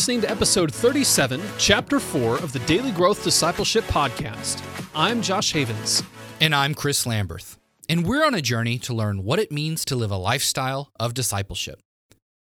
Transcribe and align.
listening 0.00 0.22
to 0.22 0.30
episode 0.30 0.72
37, 0.72 1.42
chapter 1.58 2.00
4 2.00 2.36
of 2.38 2.54
the 2.54 2.58
Daily 2.60 2.90
Growth 2.90 3.22
Discipleship 3.22 3.84
Podcast. 3.84 4.62
I'm 4.94 5.20
Josh 5.20 5.52
Havens. 5.52 6.02
And 6.40 6.54
I'm 6.54 6.72
Chris 6.72 7.04
Lamberth. 7.04 7.58
And 7.86 8.06
we're 8.06 8.24
on 8.24 8.32
a 8.32 8.40
journey 8.40 8.78
to 8.78 8.94
learn 8.94 9.24
what 9.24 9.38
it 9.38 9.52
means 9.52 9.84
to 9.84 9.96
live 9.96 10.10
a 10.10 10.16
lifestyle 10.16 10.90
of 10.98 11.12
discipleship. 11.12 11.80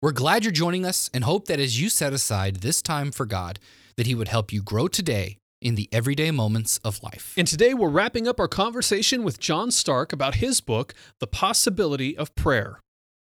We're 0.01 0.13
glad 0.13 0.45
you're 0.45 0.53
joining 0.53 0.87
us 0.87 1.11
and 1.13 1.25
hope 1.25 1.49
that 1.49 1.59
as 1.59 1.81
you 1.81 1.89
set 1.89 2.13
aside 2.13 2.59
this 2.59 2.81
time 2.81 3.11
for 3.11 3.27
God, 3.27 3.59
that 3.97 4.07
He 4.07 4.15
would 4.15 4.29
help 4.29 4.53
you 4.53 4.63
grow 4.63 4.87
today 4.87 5.39
in 5.61 5.75
the 5.75 5.89
everyday 5.91 6.31
moments 6.31 6.79
of 6.85 7.03
life. 7.03 7.35
And 7.37 7.49
today 7.49 7.75
we're 7.75 7.89
wrapping 7.89 8.29
up 8.29 8.39
our 8.39 8.47
conversation 8.47 9.25
with 9.25 9.41
John 9.41 9.71
Starke 9.71 10.13
about 10.13 10.37
his 10.37 10.61
book, 10.61 10.95
The 11.19 11.27
Possibility 11.27 12.17
of 12.17 12.33
Prayer. 12.37 12.79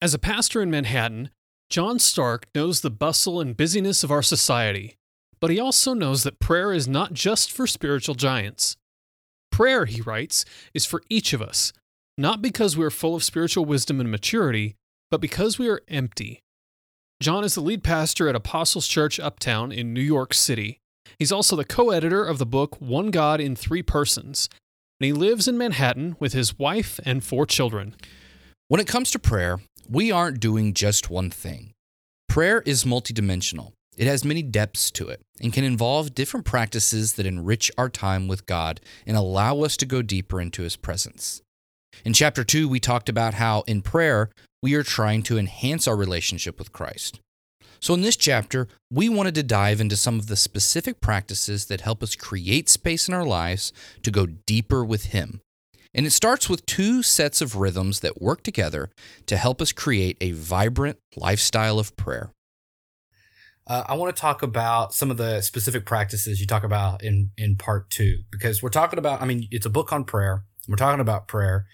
As 0.02 0.14
a 0.14 0.20
pastor 0.20 0.62
in 0.62 0.72
Manhattan, 0.72 1.30
John 1.74 1.98
Starke 1.98 2.44
knows 2.54 2.82
the 2.82 2.92
bustle 2.92 3.42
and 3.42 3.58
busyness 3.58 4.04
of 4.04 4.12
our 4.12 4.22
society, 4.22 4.94
but 5.40 5.50
he 5.50 5.60
also 5.60 5.96
knows 5.96 6.22
that 6.22 6.38
prayer 6.38 6.72
is 6.72 6.88
not 6.88 7.14
just 7.14 7.52
for 7.52 7.66
spiritual 7.66 8.14
giants. 8.14 8.78
Prayer, 9.52 9.86
he 9.86 10.00
writes, 10.00 10.46
is 10.76 10.86
for 10.86 11.02
each 11.10 11.34
of 11.34 11.42
us, 11.42 11.74
not 12.16 12.44
because 12.44 12.78
we 12.78 12.86
are 12.86 12.92
full 12.92 13.16
of 13.16 13.24
spiritual 13.24 13.66
wisdom 13.66 14.00
and 14.00 14.12
maturity, 14.12 14.76
but 15.10 15.20
because 15.20 15.58
we 15.58 15.68
are 15.68 15.82
empty. 15.88 16.42
John 17.20 17.44
is 17.44 17.56
the 17.56 17.62
lead 17.62 17.84
pastor 17.84 18.30
at 18.30 18.36
Apostles 18.36 18.88
Church 18.88 19.20
Uptown 19.20 19.72
in 19.72 19.96
New 19.96 20.02
York 20.02 20.36
City. 20.36 20.78
He's 21.18 21.32
also 21.32 21.56
the 21.56 21.66
co 21.66 21.90
editor 21.90 22.24
of 22.24 22.38
the 22.38 22.46
book 22.46 22.80
One 22.80 23.10
God 23.10 23.42
in 23.42 23.56
Three 23.56 23.82
Persons, 23.82 24.48
and 25.00 25.08
he 25.08 25.12
lives 25.12 25.48
in 25.48 25.58
Manhattan 25.58 26.18
with 26.20 26.34
his 26.34 26.60
wife 26.60 27.00
and 27.04 27.24
four 27.24 27.48
children. 27.48 27.96
When 28.68 28.80
it 28.80 28.88
comes 28.88 29.10
to 29.12 29.20
prayer, 29.20 29.60
we 29.90 30.12
aren't 30.12 30.40
doing 30.40 30.74
just 30.74 31.10
one 31.10 31.30
thing. 31.30 31.74
Prayer 32.28 32.62
is 32.62 32.84
multidimensional. 32.84 33.74
It 33.96 34.08
has 34.08 34.26
many 34.26 34.42
depths 34.42 34.90
to 34.92 35.10
it 35.10 35.22
and 35.40 35.54
can 35.54 35.64
involve 35.64 36.16
different 36.16 36.46
practices 36.46 37.14
that 37.14 37.26
enrich 37.26 37.70
our 37.78 37.90
time 37.90 38.28
with 38.28 38.46
God 38.46 38.82
and 39.06 39.16
allow 39.16 39.62
us 39.62 39.78
to 39.78 39.86
go 39.86 40.02
deeper 40.02 40.42
into 40.42 40.64
His 40.64 40.76
presence. 40.76 41.42
In 42.04 42.14
chapter 42.14 42.44
2, 42.44 42.68
we 42.68 42.80
talked 42.80 43.08
about 43.08 43.36
how 43.36 43.62
in 43.68 43.84
prayer, 43.84 44.32
we 44.64 44.74
are 44.74 44.84
trying 44.84 45.22
to 45.24 45.38
enhance 45.38 45.88
our 45.88 45.96
relationship 45.96 46.58
with 46.58 46.72
Christ. 46.72 47.20
So, 47.80 47.94
in 47.94 48.02
this 48.02 48.16
chapter, 48.16 48.68
we 48.90 49.10
wanted 49.10 49.36
to 49.36 49.44
dive 49.44 49.82
into 49.82 49.98
some 49.98 50.18
of 50.18 50.28
the 50.28 50.38
specific 50.38 51.02
practices 51.02 51.66
that 51.66 51.82
help 51.82 52.02
us 52.02 52.16
create 52.16 52.70
space 52.70 53.08
in 53.08 53.14
our 53.14 53.26
lives 53.26 53.74
to 54.04 54.10
go 54.10 54.26
deeper 54.26 54.84
with 54.84 55.08
Him 55.08 55.42
and 55.94 56.06
it 56.06 56.12
starts 56.12 56.50
with 56.50 56.66
two 56.66 57.04
sets 57.04 57.42
of 57.42 57.56
rhythms 57.56 58.00
that 58.00 58.22
work 58.22 58.44
together 58.44 58.90
to 59.28 59.38
help 59.38 59.62
us 59.62 59.72
create 59.72 60.18
a 60.22 60.32
vibrant 60.32 60.98
lifestyle 61.16 61.80
of 61.80 61.96
prayer. 61.96 62.32
Uh, 63.66 63.84
I 63.88 63.96
want 63.96 64.14
to 64.14 64.20
talk 64.20 64.42
about 64.44 64.94
some 64.94 65.10
of 65.10 65.18
the 65.18 65.42
specific 65.42 65.86
practices 65.86 66.42
you 66.42 66.48
talk 66.48 66.64
about 66.64 67.04
in, 67.04 67.32
in 67.38 67.56
part 67.56 67.90
two, 67.90 68.20
because 68.30 68.62
we're 68.62 68.70
talking 68.70 69.00
about, 69.00 69.22
I 69.22 69.26
mean, 69.26 69.48
it's 69.52 69.66
a 69.66 69.70
book 69.70 69.94
on 69.94 70.04
prayer. 70.04 70.44
We're 70.68 70.76
talking 70.76 71.00
about 71.00 71.28
prayer. 71.28 71.66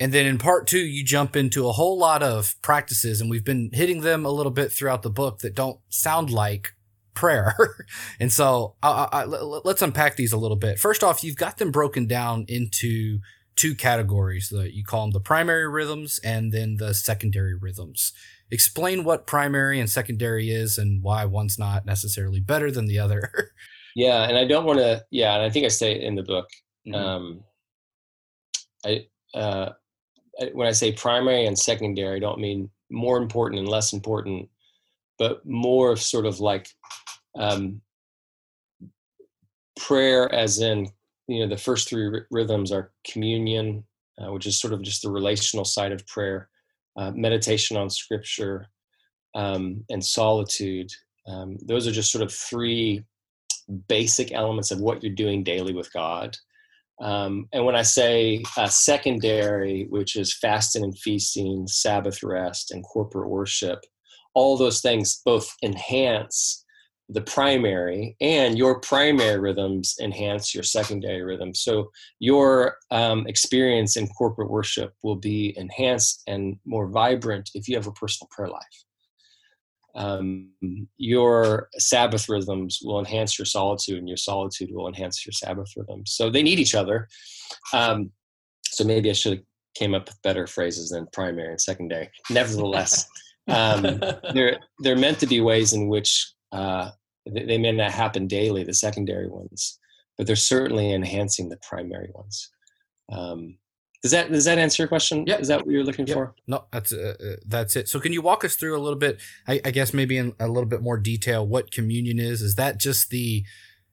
And 0.00 0.12
then 0.12 0.26
in 0.26 0.38
part 0.38 0.66
two, 0.66 0.78
you 0.78 1.04
jump 1.04 1.36
into 1.36 1.68
a 1.68 1.72
whole 1.72 1.98
lot 1.98 2.22
of 2.22 2.54
practices, 2.62 3.20
and 3.20 3.30
we've 3.30 3.44
been 3.44 3.70
hitting 3.72 4.00
them 4.00 4.24
a 4.24 4.30
little 4.30 4.52
bit 4.52 4.72
throughout 4.72 5.02
the 5.02 5.10
book 5.10 5.40
that 5.40 5.54
don't 5.54 5.80
sound 5.88 6.30
like 6.30 6.72
prayer. 7.14 7.56
and 8.20 8.32
so 8.32 8.76
I, 8.82 9.08
I, 9.12 9.24
let's 9.24 9.82
unpack 9.82 10.16
these 10.16 10.32
a 10.32 10.36
little 10.36 10.56
bit. 10.56 10.78
First 10.78 11.02
off, 11.02 11.24
you've 11.24 11.36
got 11.36 11.58
them 11.58 11.70
broken 11.70 12.06
down 12.06 12.44
into 12.48 13.18
two 13.58 13.74
categories. 13.74 14.48
The, 14.48 14.72
you 14.72 14.84
call 14.84 15.02
them 15.02 15.10
the 15.10 15.20
primary 15.20 15.68
rhythms 15.68 16.20
and 16.22 16.52
then 16.52 16.76
the 16.76 16.94
secondary 16.94 17.54
rhythms. 17.54 18.12
Explain 18.50 19.04
what 19.04 19.26
primary 19.26 19.80
and 19.80 19.90
secondary 19.90 20.50
is 20.50 20.78
and 20.78 21.02
why 21.02 21.24
one's 21.24 21.58
not 21.58 21.84
necessarily 21.84 22.40
better 22.40 22.70
than 22.70 22.86
the 22.86 23.00
other. 23.00 23.52
yeah, 23.96 24.22
and 24.28 24.38
I 24.38 24.46
don't 24.46 24.64
want 24.64 24.78
to. 24.78 25.04
Yeah, 25.10 25.34
and 25.34 25.42
I 25.42 25.50
think 25.50 25.66
I 25.66 25.68
say 25.68 25.92
it 25.92 26.02
in 26.02 26.14
the 26.14 26.22
book. 26.22 26.48
Mm-hmm. 26.86 26.94
Um, 26.94 27.44
I, 28.86 29.06
uh, 29.34 29.72
when 30.52 30.68
I 30.68 30.72
say 30.72 30.92
primary 30.92 31.46
and 31.46 31.58
secondary, 31.58 32.16
I 32.16 32.20
don't 32.20 32.40
mean 32.40 32.70
more 32.90 33.18
important 33.18 33.58
and 33.58 33.68
less 33.68 33.92
important, 33.92 34.48
but 35.18 35.44
more 35.44 35.90
of 35.90 36.00
sort 36.00 36.26
of 36.26 36.38
like 36.38 36.68
um, 37.36 37.82
prayer, 39.76 40.32
as 40.32 40.60
in 40.60 40.88
you 41.28 41.40
know 41.40 41.48
the 41.48 41.60
first 41.60 41.88
three 41.88 42.22
rhythms 42.30 42.72
are 42.72 42.92
communion 43.06 43.84
uh, 44.20 44.32
which 44.32 44.46
is 44.46 44.60
sort 44.60 44.72
of 44.72 44.82
just 44.82 45.02
the 45.02 45.10
relational 45.10 45.64
side 45.64 45.92
of 45.92 46.06
prayer 46.06 46.48
uh, 46.96 47.12
meditation 47.12 47.76
on 47.76 47.88
scripture 47.88 48.66
um, 49.34 49.84
and 49.90 50.04
solitude. 50.04 50.90
Um, 51.26 51.58
those 51.64 51.86
are 51.86 51.92
just 51.92 52.10
sort 52.10 52.24
of 52.24 52.32
three 52.32 53.04
basic 53.86 54.32
elements 54.32 54.70
of 54.70 54.80
what 54.80 55.02
you're 55.02 55.14
doing 55.14 55.44
daily 55.44 55.74
with 55.74 55.92
god. 55.92 56.36
Um, 57.00 57.46
and 57.52 57.64
when 57.64 57.76
i 57.76 57.82
say 57.82 58.42
uh, 58.56 58.66
secondary 58.66 59.86
which 59.88 60.16
is 60.16 60.36
fasting 60.36 60.82
and 60.82 60.98
feasting 60.98 61.68
sabbath 61.68 62.24
rest 62.24 62.72
and 62.72 62.82
corporate 62.82 63.30
worship 63.30 63.84
all 64.34 64.56
those 64.56 64.80
things 64.80 65.22
both 65.24 65.48
enhance 65.62 66.64
the 67.08 67.22
primary 67.22 68.16
and 68.20 68.58
your 68.58 68.80
primary 68.80 69.38
rhythms 69.38 69.96
enhance 70.00 70.54
your 70.54 70.62
secondary 70.62 71.22
rhythms 71.22 71.60
so 71.60 71.90
your 72.18 72.76
um, 72.90 73.26
experience 73.26 73.96
in 73.96 74.06
corporate 74.08 74.50
worship 74.50 74.92
will 75.02 75.16
be 75.16 75.54
enhanced 75.56 76.22
and 76.26 76.56
more 76.66 76.88
vibrant 76.88 77.50
if 77.54 77.66
you 77.66 77.76
have 77.76 77.86
a 77.86 77.92
personal 77.92 78.28
prayer 78.30 78.48
life. 78.48 78.84
Um, 79.94 80.50
your 80.98 81.70
sabbath 81.78 82.28
rhythms 82.28 82.80
will 82.84 82.98
enhance 82.98 83.38
your 83.38 83.46
solitude 83.46 83.98
and 83.98 84.08
your 84.08 84.18
solitude 84.18 84.70
will 84.70 84.86
enhance 84.86 85.24
your 85.26 85.32
sabbath 85.32 85.72
rhythms. 85.76 86.12
So 86.12 86.30
they 86.30 86.42
need 86.42 86.60
each 86.60 86.74
other. 86.74 87.08
Um, 87.72 88.10
so 88.64 88.84
maybe 88.84 89.08
i 89.10 89.14
should 89.14 89.38
have 89.38 89.44
came 89.74 89.94
up 89.94 90.06
with 90.06 90.22
better 90.22 90.46
phrases 90.46 90.90
than 90.90 91.08
primary 91.12 91.48
and 91.48 91.60
secondary. 91.60 92.10
Nevertheless 92.30 93.06
um, 93.48 94.00
they're 94.34 94.58
they're 94.80 94.96
meant 94.96 95.18
to 95.20 95.26
be 95.26 95.40
ways 95.40 95.72
in 95.72 95.88
which 95.88 96.32
uh, 96.52 96.90
they 97.32 97.58
may 97.58 97.72
not 97.72 97.92
happen 97.92 98.26
daily, 98.26 98.64
the 98.64 98.74
secondary 98.74 99.28
ones, 99.28 99.78
but 100.16 100.26
they're 100.26 100.36
certainly 100.36 100.92
enhancing 100.92 101.48
the 101.48 101.58
primary 101.58 102.10
ones. 102.14 102.50
Um, 103.10 103.58
does 104.02 104.12
that 104.12 104.30
does 104.30 104.44
that 104.44 104.58
answer 104.58 104.82
your 104.82 104.88
question? 104.88 105.24
Yeah. 105.26 105.38
Is 105.38 105.48
that 105.48 105.64
what 105.64 105.72
you're 105.72 105.84
looking 105.84 106.06
yep. 106.06 106.14
for? 106.14 106.34
No, 106.46 106.66
that's 106.72 106.92
uh, 106.92 107.14
uh, 107.20 107.36
that's 107.46 107.74
it. 107.74 107.88
So 107.88 107.98
can 107.98 108.12
you 108.12 108.22
walk 108.22 108.44
us 108.44 108.54
through 108.54 108.76
a 108.76 108.78
little 108.78 108.98
bit? 108.98 109.20
I, 109.48 109.60
I 109.64 109.70
guess 109.72 109.92
maybe 109.92 110.16
in 110.16 110.34
a 110.38 110.46
little 110.46 110.68
bit 110.68 110.82
more 110.82 110.96
detail 110.96 111.46
what 111.46 111.72
communion 111.72 112.20
is. 112.20 112.40
Is 112.40 112.54
that 112.54 112.78
just 112.78 113.10
the 113.10 113.44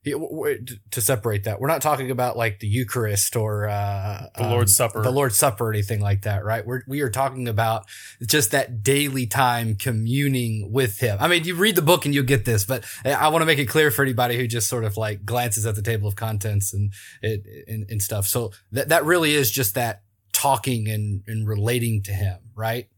to 0.06 1.00
separate 1.00 1.44
that. 1.44 1.60
We're 1.60 1.68
not 1.68 1.82
talking 1.82 2.10
about 2.10 2.36
like 2.36 2.60
the 2.60 2.68
Eucharist 2.68 3.34
or 3.34 3.68
uh, 3.68 4.26
the 4.36 4.48
Lord's 4.48 4.78
um, 4.80 4.88
Supper, 4.88 5.02
the 5.02 5.10
Lord's 5.10 5.36
Supper, 5.36 5.66
or 5.66 5.72
anything 5.72 6.00
like 6.00 6.22
that, 6.22 6.44
right? 6.44 6.64
We're 6.64 6.82
we 6.86 7.00
are 7.00 7.10
talking 7.10 7.48
about 7.48 7.86
just 8.24 8.52
that 8.52 8.84
daily 8.84 9.26
time 9.26 9.74
communing 9.74 10.70
with 10.72 11.00
Him. 11.00 11.18
I 11.20 11.26
mean, 11.26 11.44
you 11.44 11.56
read 11.56 11.74
the 11.74 11.82
book 11.82 12.04
and 12.04 12.14
you'll 12.14 12.24
get 12.24 12.44
this, 12.44 12.64
but 12.64 12.84
I 13.04 13.28
want 13.28 13.42
to 13.42 13.46
make 13.46 13.58
it 13.58 13.66
clear 13.66 13.90
for 13.90 14.02
anybody 14.02 14.36
who 14.36 14.46
just 14.46 14.68
sort 14.68 14.84
of 14.84 14.96
like 14.96 15.24
glances 15.24 15.66
at 15.66 15.74
the 15.74 15.82
table 15.82 16.06
of 16.06 16.14
contents 16.14 16.72
and 16.72 16.92
it 17.20 17.44
and, 17.66 17.86
and 17.90 18.00
stuff. 18.00 18.26
So 18.26 18.52
that 18.72 18.88
that 18.90 19.04
really 19.04 19.34
is 19.34 19.50
just 19.50 19.74
that 19.74 20.02
talking 20.32 20.88
and 20.88 21.22
and 21.26 21.48
relating 21.48 22.02
to 22.04 22.12
Him, 22.12 22.38
right? 22.54 22.88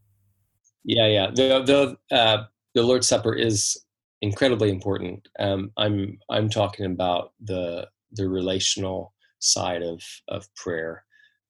Yeah, 0.84 1.06
yeah. 1.06 1.30
The 1.30 1.96
the 2.10 2.14
uh, 2.14 2.44
the 2.74 2.82
Lord's 2.82 3.08
Supper 3.08 3.34
is 3.34 3.82
incredibly 4.22 4.70
important. 4.70 5.28
Um, 5.38 5.70
I'm 5.76 6.18
I'm 6.30 6.48
talking 6.48 6.86
about 6.86 7.32
the 7.40 7.88
the 8.12 8.28
relational 8.28 9.14
side 9.38 9.82
of 9.82 10.02
of 10.28 10.52
prayer. 10.54 11.04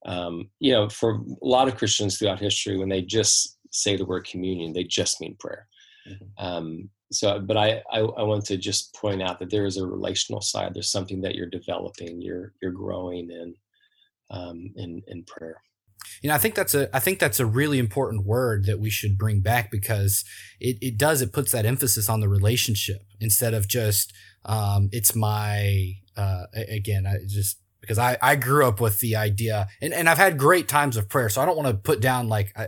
Um, 0.05 0.49
you 0.59 0.71
know, 0.71 0.87
for 0.89 1.15
a 1.15 1.45
lot 1.45 1.67
of 1.67 1.75
Christians 1.75 2.17
throughout 2.17 2.39
history, 2.39 2.77
when 2.77 2.89
they 2.89 3.01
just 3.01 3.57
say 3.71 3.97
the 3.97 4.05
word 4.05 4.25
communion, 4.25 4.73
they 4.73 4.85
just 4.85 5.19
mean 5.19 5.35
prayer. 5.39 5.67
Mm-hmm. 6.07 6.45
Um, 6.45 6.89
so, 7.11 7.39
but 7.39 7.57
I, 7.57 7.81
I, 7.91 7.99
I 7.99 8.23
want 8.23 8.45
to 8.45 8.57
just 8.57 8.95
point 8.95 9.21
out 9.21 9.39
that 9.39 9.49
there 9.49 9.65
is 9.65 9.77
a 9.77 9.85
relational 9.85 10.41
side. 10.41 10.73
There's 10.73 10.91
something 10.91 11.21
that 11.21 11.35
you're 11.35 11.49
developing, 11.49 12.21
you're 12.21 12.53
you're 12.61 12.71
growing 12.71 13.29
in 13.29 13.55
um, 14.31 14.71
in 14.75 15.01
in 15.07 15.23
prayer 15.23 15.61
you 16.21 16.29
know, 16.29 16.35
I 16.35 16.37
think 16.37 16.55
that's 16.55 16.75
a 16.75 16.93
I 16.95 16.99
think 16.99 17.19
that's 17.19 17.39
a 17.39 17.45
really 17.45 17.79
important 17.79 18.25
word 18.25 18.65
that 18.65 18.79
we 18.79 18.89
should 18.89 19.17
bring 19.17 19.41
back 19.41 19.71
because 19.71 20.25
it, 20.59 20.77
it 20.81 20.97
does 20.97 21.21
it 21.21 21.31
puts 21.31 21.51
that 21.51 21.65
emphasis 21.65 22.09
on 22.09 22.19
the 22.19 22.29
relationship 22.29 23.03
instead 23.19 23.53
of 23.53 23.67
just 23.67 24.13
um, 24.45 24.89
it's 24.91 25.15
my 25.15 25.93
uh, 26.17 26.43
again 26.53 27.05
I 27.05 27.17
just 27.27 27.59
because 27.81 27.97
I, 27.97 28.17
I 28.21 28.35
grew 28.35 28.67
up 28.67 28.81
with 28.81 28.99
the 28.99 29.15
idea 29.15 29.67
and, 29.81 29.93
and 29.93 30.09
I've 30.09 30.17
had 30.17 30.37
great 30.37 30.67
times 30.67 30.97
of 30.97 31.09
prayer 31.09 31.29
so 31.29 31.41
I 31.41 31.45
don't 31.45 31.57
want 31.57 31.69
to 31.69 31.75
put 31.75 32.01
down 32.01 32.27
like 32.27 32.51
I, 32.55 32.67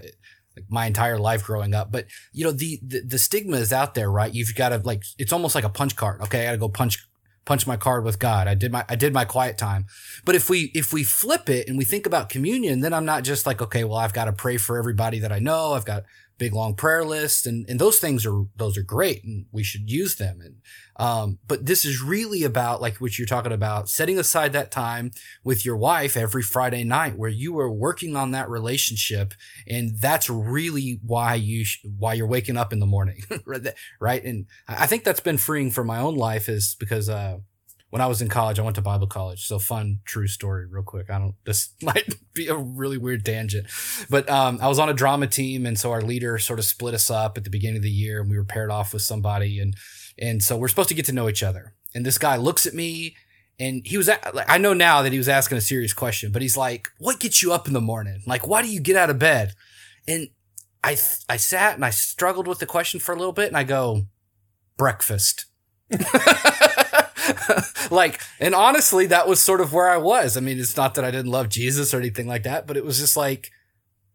like 0.56 0.66
my 0.70 0.86
entire 0.86 1.18
life 1.18 1.44
growing 1.44 1.74
up 1.74 1.92
but 1.92 2.08
you 2.32 2.44
know 2.44 2.52
the, 2.52 2.80
the 2.86 3.02
the 3.02 3.20
stigma 3.20 3.58
is 3.58 3.74
out 3.74 3.94
there 3.94 4.10
right? 4.10 4.34
You've 4.34 4.56
got 4.56 4.70
to 4.70 4.78
like 4.78 5.04
it's 5.18 5.34
almost 5.34 5.56
like 5.56 5.64
a 5.66 5.70
punch 5.70 5.96
card 5.96 6.22
okay? 6.22 6.42
I 6.42 6.46
got 6.46 6.52
to 6.52 6.58
go 6.58 6.70
punch 6.70 7.06
punch 7.46 7.66
my 7.66 7.78
card 7.78 8.04
with 8.04 8.20
God. 8.20 8.48
I 8.48 8.56
did 8.56 8.72
my 8.72 8.86
I 8.88 8.96
did 8.96 9.14
my 9.14 9.26
quiet 9.26 9.58
time. 9.58 9.86
But 10.26 10.36
if 10.36 10.50
we 10.50 10.72
if 10.74 10.94
we 10.94 11.04
flip 11.04 11.50
it 11.50 11.68
and 11.68 11.78
we 11.78 11.86
think 11.86 12.06
about 12.06 12.30
communion, 12.30 12.82
then 12.82 12.94
I'm 12.94 13.06
not 13.06 13.24
just 13.24 13.46
like, 13.46 13.62
okay, 13.62 13.84
well, 13.84 13.98
I've 13.98 14.14
got 14.14 14.26
to 14.26 14.34
pray 14.34 14.58
for 14.58 14.78
everybody 14.78 15.20
that 15.20 15.32
I 15.32 15.40
know. 15.40 15.74
I've 15.74 15.86
got 15.86 16.04
big 16.42 16.54
long 16.54 16.74
prayer 16.74 17.06
list 17.06 17.46
and, 17.46 17.70
and 17.70 17.80
those 17.80 18.00
things 18.00 18.26
are 18.26 18.46
those 18.56 18.76
are 18.76 18.82
great 18.82 19.24
and 19.24 19.46
we 19.52 19.62
should 19.62 19.88
use 19.92 20.16
them. 20.16 20.42
And 20.42 20.56
um, 20.96 21.38
but 21.48 21.68
this 21.68 21.86
is 21.86 22.02
really 22.02 22.44
about 22.44 22.82
like 22.82 22.98
what 22.98 23.20
you're 23.20 23.28
talking 23.28 23.52
about 23.52 23.90
setting 23.90 24.18
aside 24.18 24.52
that 24.54 24.72
time 24.72 25.12
with 25.44 25.64
your 25.64 25.78
wife 25.78 26.18
every 26.18 26.42
friday 26.42 26.84
night 26.84 27.16
where 27.16 27.30
you 27.30 27.60
are 27.60 27.72
working 27.72 28.16
on 28.16 28.32
that 28.32 28.50
relationship 28.50 29.36
and 29.68 30.00
that's 30.00 30.32
really 30.32 31.00
why 31.06 31.36
you 31.36 31.64
sh- 31.64 31.86
why 32.00 32.14
you're 32.14 32.26
waking 32.26 32.58
up 32.58 32.74
in 32.74 32.80
the 32.80 32.88
morning 32.88 33.22
right? 34.00 34.24
And 34.24 34.48
i 34.68 34.88
think 34.88 35.04
that's 35.04 35.20
been 35.20 35.38
freeing 35.38 35.70
for 35.70 35.84
my 35.84 36.00
own 36.00 36.16
life 36.16 36.50
is 36.50 36.76
because 36.80 37.08
uh, 37.08 37.38
when 37.92 38.02
I 38.02 38.08
was 38.08 38.22
in 38.22 38.30
college, 38.30 38.58
I 38.58 38.64
went 38.64 38.76
to 38.78 38.82
Bible 38.82 39.06
college. 39.06 39.46
So 39.46 39.60
fun, 39.60 40.00
true 40.06 40.28
story, 40.28 40.66
real 40.66 40.82
quick. 40.82 41.10
I 41.10 41.20
don't. 41.20 41.36
This 41.44 41.74
might 41.82 42.16
be 42.34 42.48
a 42.48 42.56
really 42.56 42.98
weird 42.98 43.24
tangent, 43.24 43.68
but 44.10 44.28
um, 44.30 44.58
I 44.62 44.68
was 44.68 44.80
on 44.80 44.90
a 44.90 44.94
drama 44.94 45.28
team, 45.28 45.66
and 45.66 45.78
so 45.78 45.92
our 45.92 46.02
leader 46.02 46.40
sort 46.40 46.58
of 46.58 46.66
split 46.66 46.96
us 46.96 47.12
up 47.12 47.38
at 47.38 47.44
the 47.44 47.50
beginning 47.50 47.78
of 47.78 47.84
the 47.84 47.92
year, 47.92 48.22
and 48.22 48.30
we 48.30 48.38
were 48.38 48.46
paired 48.46 48.72
off 48.72 48.94
with 48.94 49.04
somebody, 49.04 49.60
and 49.60 49.76
and 50.18 50.42
so 50.42 50.58
we're 50.58 50.70
supposed 50.70 50.90
to 50.90 50.96
get 50.96 51.06
to 51.06 51.12
know 51.12 51.30
each 51.30 51.44
other. 51.44 51.76
And 51.94 52.06
this 52.06 52.18
guy 52.18 52.38
looks 52.38 52.66
at 52.66 52.74
me, 52.74 53.16
and 53.60 53.86
he 53.86 53.98
was. 53.98 54.08
Like, 54.08 54.50
I 54.50 54.58
know 54.58 54.74
now 54.74 55.02
that 55.02 55.12
he 55.12 55.18
was 55.18 55.30
asking 55.30 55.58
a 55.58 55.62
serious 55.62 55.94
question, 55.94 56.32
but 56.32 56.42
he's 56.42 56.56
like, 56.56 56.88
"What 56.98 57.20
gets 57.20 57.44
you 57.44 57.52
up 57.52 57.68
in 57.68 57.74
the 57.74 57.82
morning? 57.82 58.24
Like, 58.26 58.48
why 58.48 58.62
do 58.62 58.70
you 58.70 58.80
get 58.80 58.96
out 58.96 59.10
of 59.10 59.20
bed?" 59.20 59.54
And 60.08 60.30
I 60.82 60.92
I 61.28 61.36
sat 61.36 61.76
and 61.76 61.84
I 61.84 61.90
struggled 61.90 62.48
with 62.48 62.60
the 62.60 62.66
question 62.66 63.02
for 63.02 63.12
a 63.12 63.18
little 63.18 63.34
bit, 63.34 63.50
and 63.50 63.58
I 63.58 63.66
go, 63.66 64.04
"Breakfast." 64.78 65.48
like, 67.92 68.22
and 68.40 68.56
honestly, 68.56 69.06
that 69.08 69.28
was 69.28 69.42
sort 69.42 69.62
of 69.62 69.74
where 69.74 69.90
I 69.90 69.98
was. 69.98 70.38
I 70.38 70.40
mean, 70.40 70.60
it's 70.60 70.78
not 70.78 70.96
that 70.96 71.06
I 71.06 71.12
didn't 71.12 71.32
love 71.32 71.50
Jesus 71.50 71.94
or 71.94 72.00
anything 72.00 72.28
like 72.28 72.44
that, 72.44 72.68
but 72.68 72.78
it 72.78 72.86
was 72.86 73.00
just 73.00 73.18
like, 73.18 73.52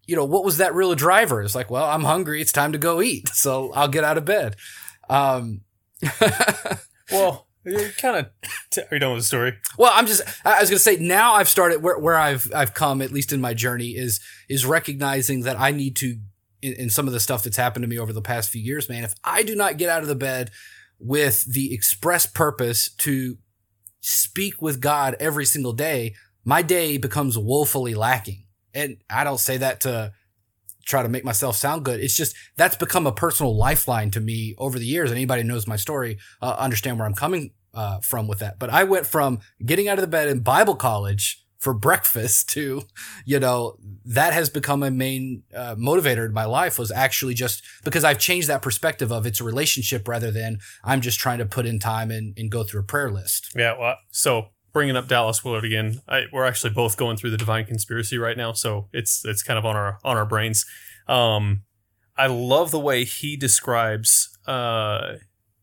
you 0.07 0.17
know, 0.17 0.25
what 0.25 0.45
was 0.45 0.59
that 0.59 0.75
real 0.75 0.95
driver? 0.95 1.43
It's 1.43 1.55
like, 1.55 1.71
well, 1.71 1.85
I'm 1.85 2.05
hungry. 2.05 2.41
It's 2.41 2.53
time 2.53 2.73
to 2.73 2.79
go 2.79 3.03
eat. 3.03 3.29
So 3.31 3.73
I'll 3.73 3.89
get 3.89 4.05
out 4.05 4.19
of 4.19 4.25
bed. 4.25 4.57
Um, 5.09 5.63
well, 7.11 7.49
you 7.65 7.91
kind 7.99 8.17
of, 8.17 8.27
t- 8.71 8.83
are 8.83 8.95
you 8.95 8.99
done 9.01 9.13
with 9.13 9.23
the 9.23 9.27
story? 9.27 9.59
Well, 9.77 9.91
I'm 9.95 10.07
just, 10.07 10.23
I 10.45 10.61
was 10.61 10.71
going 10.71 10.79
to 10.79 10.83
say 10.83 10.97
now 10.97 11.35
I've 11.35 11.49
started 11.49 11.83
where, 11.83 11.99
where 11.99 12.17
I've, 12.17 12.53
I've 12.55 12.75
come, 12.75 13.03
at 13.03 13.11
least 13.11 13.33
in 13.33 13.41
my 13.41 13.55
journey 13.55 13.97
is, 13.97 14.21
is 14.49 14.65
recognizing 14.65 15.43
that 15.43 15.59
I 15.59 15.73
need 15.73 15.97
to, 15.97 16.19
in, 16.63 16.75
in 16.75 16.91
some 16.91 17.09
of 17.09 17.13
the 17.13 17.21
stuff 17.21 17.43
that's 17.43 17.57
happened 17.57 17.83
to 17.83 17.89
me 17.89 17.99
over 17.99 18.13
the 18.13 18.23
past 18.23 18.51
few 18.51 18.63
years, 18.63 18.89
man, 18.89 19.03
if 19.03 19.15
I 19.25 19.43
do 19.43 19.57
not 19.57 19.77
get 19.77 19.89
out 19.89 20.03
of 20.03 20.09
the 20.09 20.15
bed 20.15 20.51
with 20.99 21.53
the 21.53 21.73
express 21.75 22.27
purpose 22.27 22.91
to 22.99 23.39
speak 24.01 24.63
with 24.63 24.81
God 24.81 25.17
every 25.19 25.45
single 25.45 25.73
day, 25.73 26.15
my 26.45 26.63
day 26.63 26.97
becomes 26.97 27.37
woefully 27.37 27.95
lacking. 27.95 28.45
And 28.73 28.99
I 29.11 29.25
don't 29.25 29.41
say 29.41 29.57
that 29.57 29.81
to 29.83 30.13
try 30.85 31.03
to 31.03 31.09
make 31.09 31.25
myself 31.25 31.57
sound 31.57 31.85
good. 31.85 32.01
It's 32.01 32.17
just 32.17 32.37
that's 32.57 32.77
become 32.77 33.07
a 33.07 33.13
personal 33.13 33.57
lifeline 33.57 34.11
to 34.13 34.21
me 34.21 34.55
over 34.57 34.79
the 34.79 34.87
years. 34.87 35.11
And 35.11 35.19
anybody 35.19 35.43
knows 35.43 35.67
my 35.67 35.77
story, 35.77 36.19
uh, 36.41 36.55
understand 36.59 36.99
where 36.99 37.07
I'm 37.07 37.15
coming 37.15 37.53
uh, 37.75 37.99
from 38.01 38.29
with 38.29 38.39
that. 38.39 38.59
But 38.59 38.71
I 38.71 38.85
went 38.85 39.07
from 39.07 39.41
getting 39.65 39.89
out 39.89 39.99
of 39.99 40.03
the 40.03 40.09
bed 40.09 40.29
in 40.29 40.41
Bible 40.41 40.77
college 40.77 41.45
for 41.59 41.75
breakfast 41.75 42.49
to, 42.55 42.83
you 43.25 43.41
know, 43.41 43.77
that 44.05 44.33
has 44.33 44.49
become 44.49 44.83
a 44.83 44.91
main 44.91 45.43
uh, 45.55 45.75
motivator 45.77 46.27
in 46.27 46.33
my 46.33 46.45
life 46.45 46.79
was 46.79 46.91
actually 46.91 47.35
just 47.35 47.63
because 47.85 48.05
I've 48.05 48.19
changed 48.19 48.49
that 48.49 48.63
perspective 48.63 49.11
of 49.11 49.27
it's 49.27 49.41
a 49.41 49.45
relationship 49.45 50.07
rather 50.09 50.31
than 50.31 50.59
I'm 50.85 51.01
just 51.01 51.19
trying 51.19 51.39
to 51.39 51.47
put 51.47 51.67
in 51.67 51.79
time 51.79 52.11
and, 52.11 52.35
and 52.37 52.51
go 52.51 52.65
through 52.65 52.81
a 52.81 52.85
prayer 52.85 53.11
list. 53.11 53.53
Yeah. 53.57 53.77
Well, 53.79 53.97
so 54.11 54.49
bringing 54.73 54.97
up 54.97 55.09
Dallas 55.09 55.45
Willard 55.45 55.65
again, 55.65 56.01
I, 56.09 56.25
we're 56.33 56.45
actually 56.45 56.71
both 56.71 56.97
going 56.97 57.17
through 57.17 57.31
the 57.31 57.37
divine 57.37 57.65
conspiracy 57.65 58.19
right 58.19 58.37
now. 58.37 58.53
So 58.53 58.89
it's, 58.93 59.25
it's 59.25 59.43
kind 59.43 59.59
of 59.59 59.65
on 59.65 59.77
our, 59.77 59.99
on 60.05 60.17
our 60.17 60.27
brains. 60.27 60.67
Um, 61.09 61.63
I 62.17 62.27
love 62.27 62.71
the 62.71 62.81
way 62.81 63.05
he 63.05 63.37
describes, 63.37 64.37
uh, 64.47 65.17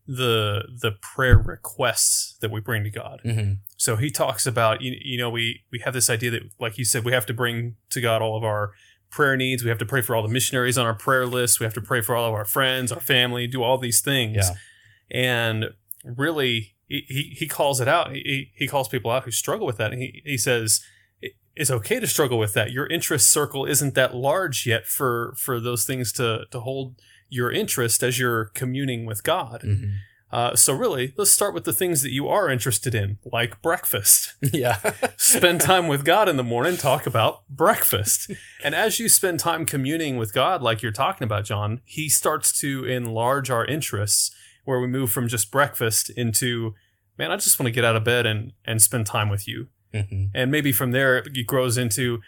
the 0.06 0.64
the 0.82 0.92
prayer 0.92 1.38
requests 1.38 2.38
that 2.42 2.52
we 2.52 2.60
bring 2.60 2.84
to 2.84 2.90
God. 2.90 3.22
Mm-hmm. 3.24 3.54
So 3.78 3.96
he 3.96 4.10
talks 4.10 4.46
about 4.46 4.82
you, 4.82 4.96
you 5.02 5.18
know 5.18 5.30
we 5.30 5.64
we 5.72 5.80
have 5.80 5.94
this 5.94 6.10
idea 6.10 6.32
that 6.32 6.44
like 6.60 6.78
you 6.78 6.86
said 6.86 7.06
we 7.06 7.14
have 7.14 7.26
to 7.28 7.34
bring 7.34 7.76
to 7.90 8.02
God 8.02 8.22
all 8.22 8.36
of 8.36 8.44
our 8.44 8.72
prayer 9.10 9.38
needs. 9.38 9.64
We 9.64 9.70
have 9.70 9.78
to 9.78 9.86
pray 9.86 10.02
for 10.02 10.16
all 10.16 10.24
the 10.24 10.34
missionaries 10.34 10.78
on 10.78 10.86
our 10.86 10.96
prayer 10.96 11.26
list. 11.26 11.60
We 11.60 11.66
have 11.66 11.74
to 11.76 11.82
pray 11.82 12.02
for 12.02 12.16
all 12.16 12.28
of 12.28 12.34
our 12.34 12.46
friends, 12.46 12.92
our 12.92 13.00
family, 13.00 13.48
do 13.48 13.62
all 13.62 13.78
these 13.78 14.02
things. 14.02 14.38
Yeah. 14.38 14.56
And 15.12 15.66
really 16.04 16.74
he, 16.88 17.36
he 17.38 17.48
calls 17.48 17.80
it 17.80 17.88
out. 17.88 18.12
He, 18.12 18.52
he 18.56 18.68
calls 18.68 18.88
people 18.88 19.12
out 19.12 19.24
who 19.24 19.32
struggle 19.32 19.66
with 19.66 19.78
that. 19.78 19.92
And 19.92 20.02
he, 20.02 20.22
he 20.26 20.38
says, 20.38 20.82
it's 21.56 21.72
okay 21.72 22.00
to 22.00 22.08
struggle 22.08 22.38
with 22.38 22.54
that. 22.54 22.72
Your 22.72 22.88
interest 22.88 23.32
circle 23.32 23.66
isn't 23.66 23.96
that 23.96 24.16
large 24.16 24.66
yet 24.66 24.86
for, 24.86 25.34
for 25.38 25.60
those 25.60 25.86
things 25.86 26.12
to, 26.14 26.46
to 26.52 26.60
hold 26.60 26.96
your 27.34 27.52
interest 27.52 28.04
as 28.04 28.20
you're 28.20 28.46
communing 28.54 29.06
with 29.06 29.24
God. 29.24 29.62
Mm-hmm. 29.62 29.94
Uh, 30.32 30.56
so 30.56 30.74
really, 30.74 31.14
let's 31.18 31.32
start 31.32 31.54
with 31.54 31.64
the 31.64 31.74
things 31.74 32.02
that 32.02 32.12
you 32.12 32.28
are 32.28 32.50
interested 32.50 32.96
in, 32.96 33.18
like 33.32 33.62
breakfast. 33.62 34.34
Yeah. 34.54 34.80
spend 35.18 35.62
time 35.72 35.88
with 35.88 36.06
God 36.06 36.28
in 36.30 36.38
the 36.38 36.44
morning, 36.44 36.78
talk 36.78 37.08
about 37.08 37.48
breakfast. 37.50 38.32
And 38.64 38.76
as 38.76 39.00
you 39.00 39.10
spend 39.10 39.40
time 39.40 39.66
communing 39.66 40.18
with 40.18 40.34
God, 40.34 40.62
like 40.62 40.82
you're 40.82 40.92
talking 40.92 41.26
about, 41.26 41.46
John, 41.46 41.82
He 41.86 42.10
starts 42.10 42.60
to 42.62 42.86
enlarge 42.86 43.50
our 43.50 43.66
interests 43.66 44.36
where 44.66 44.80
we 44.80 44.88
move 44.88 45.12
from 45.12 45.28
just 45.28 45.52
breakfast 45.52 46.10
into, 46.12 46.74
man, 47.18 47.32
I 47.32 47.36
just 47.36 47.60
want 47.60 47.68
to 47.68 47.72
get 47.72 47.86
out 47.86 47.96
of 47.96 48.04
bed 48.04 48.26
and, 48.26 48.54
and 48.66 48.82
spend 48.82 49.06
time 49.06 49.30
with 49.30 49.48
you. 49.48 49.68
Mm-hmm. 49.94 50.26
And 50.34 50.52
maybe 50.52 50.72
from 50.72 50.92
there, 50.92 51.18
it 51.18 51.48
grows 51.48 51.78
into, 51.78 52.22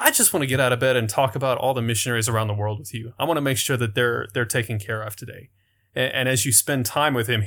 I 0.00 0.10
just 0.10 0.32
want 0.32 0.42
to 0.42 0.46
get 0.46 0.58
out 0.60 0.72
of 0.72 0.80
bed 0.80 0.96
and 0.96 1.08
talk 1.08 1.36
about 1.36 1.58
all 1.58 1.74
the 1.74 1.82
missionaries 1.82 2.28
around 2.28 2.48
the 2.48 2.54
world 2.54 2.78
with 2.78 2.94
you. 2.94 3.12
I 3.18 3.24
want 3.24 3.36
to 3.36 3.42
make 3.42 3.58
sure 3.58 3.76
that 3.76 3.94
they're 3.94 4.26
they're 4.34 4.44
taken 4.46 4.78
care 4.78 5.02
of 5.02 5.14
today. 5.14 5.50
And, 5.94 6.12
and 6.14 6.28
as 6.28 6.44
you 6.46 6.52
spend 6.52 6.86
time 6.86 7.14
with 7.14 7.26
him, 7.28 7.44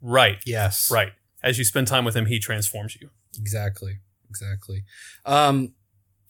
right, 0.00 0.38
Yes. 0.46 0.90
right, 0.90 1.12
as 1.42 1.58
you 1.58 1.64
spend 1.64 1.86
time 1.86 2.04
with 2.04 2.16
him, 2.16 2.26
he 2.26 2.38
transforms 2.38 2.96
you. 3.00 3.10
Exactly. 3.38 3.98
Exactly. 4.30 4.84
Um, 5.26 5.74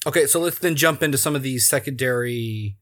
okay, 0.07 0.27
so 0.27 0.41
let's 0.41 0.59
then 0.59 0.77
jump 0.77 1.03
into 1.03 1.17
some 1.17 1.35
of 1.35 1.43
these 1.43 1.67
secondary 1.67 2.77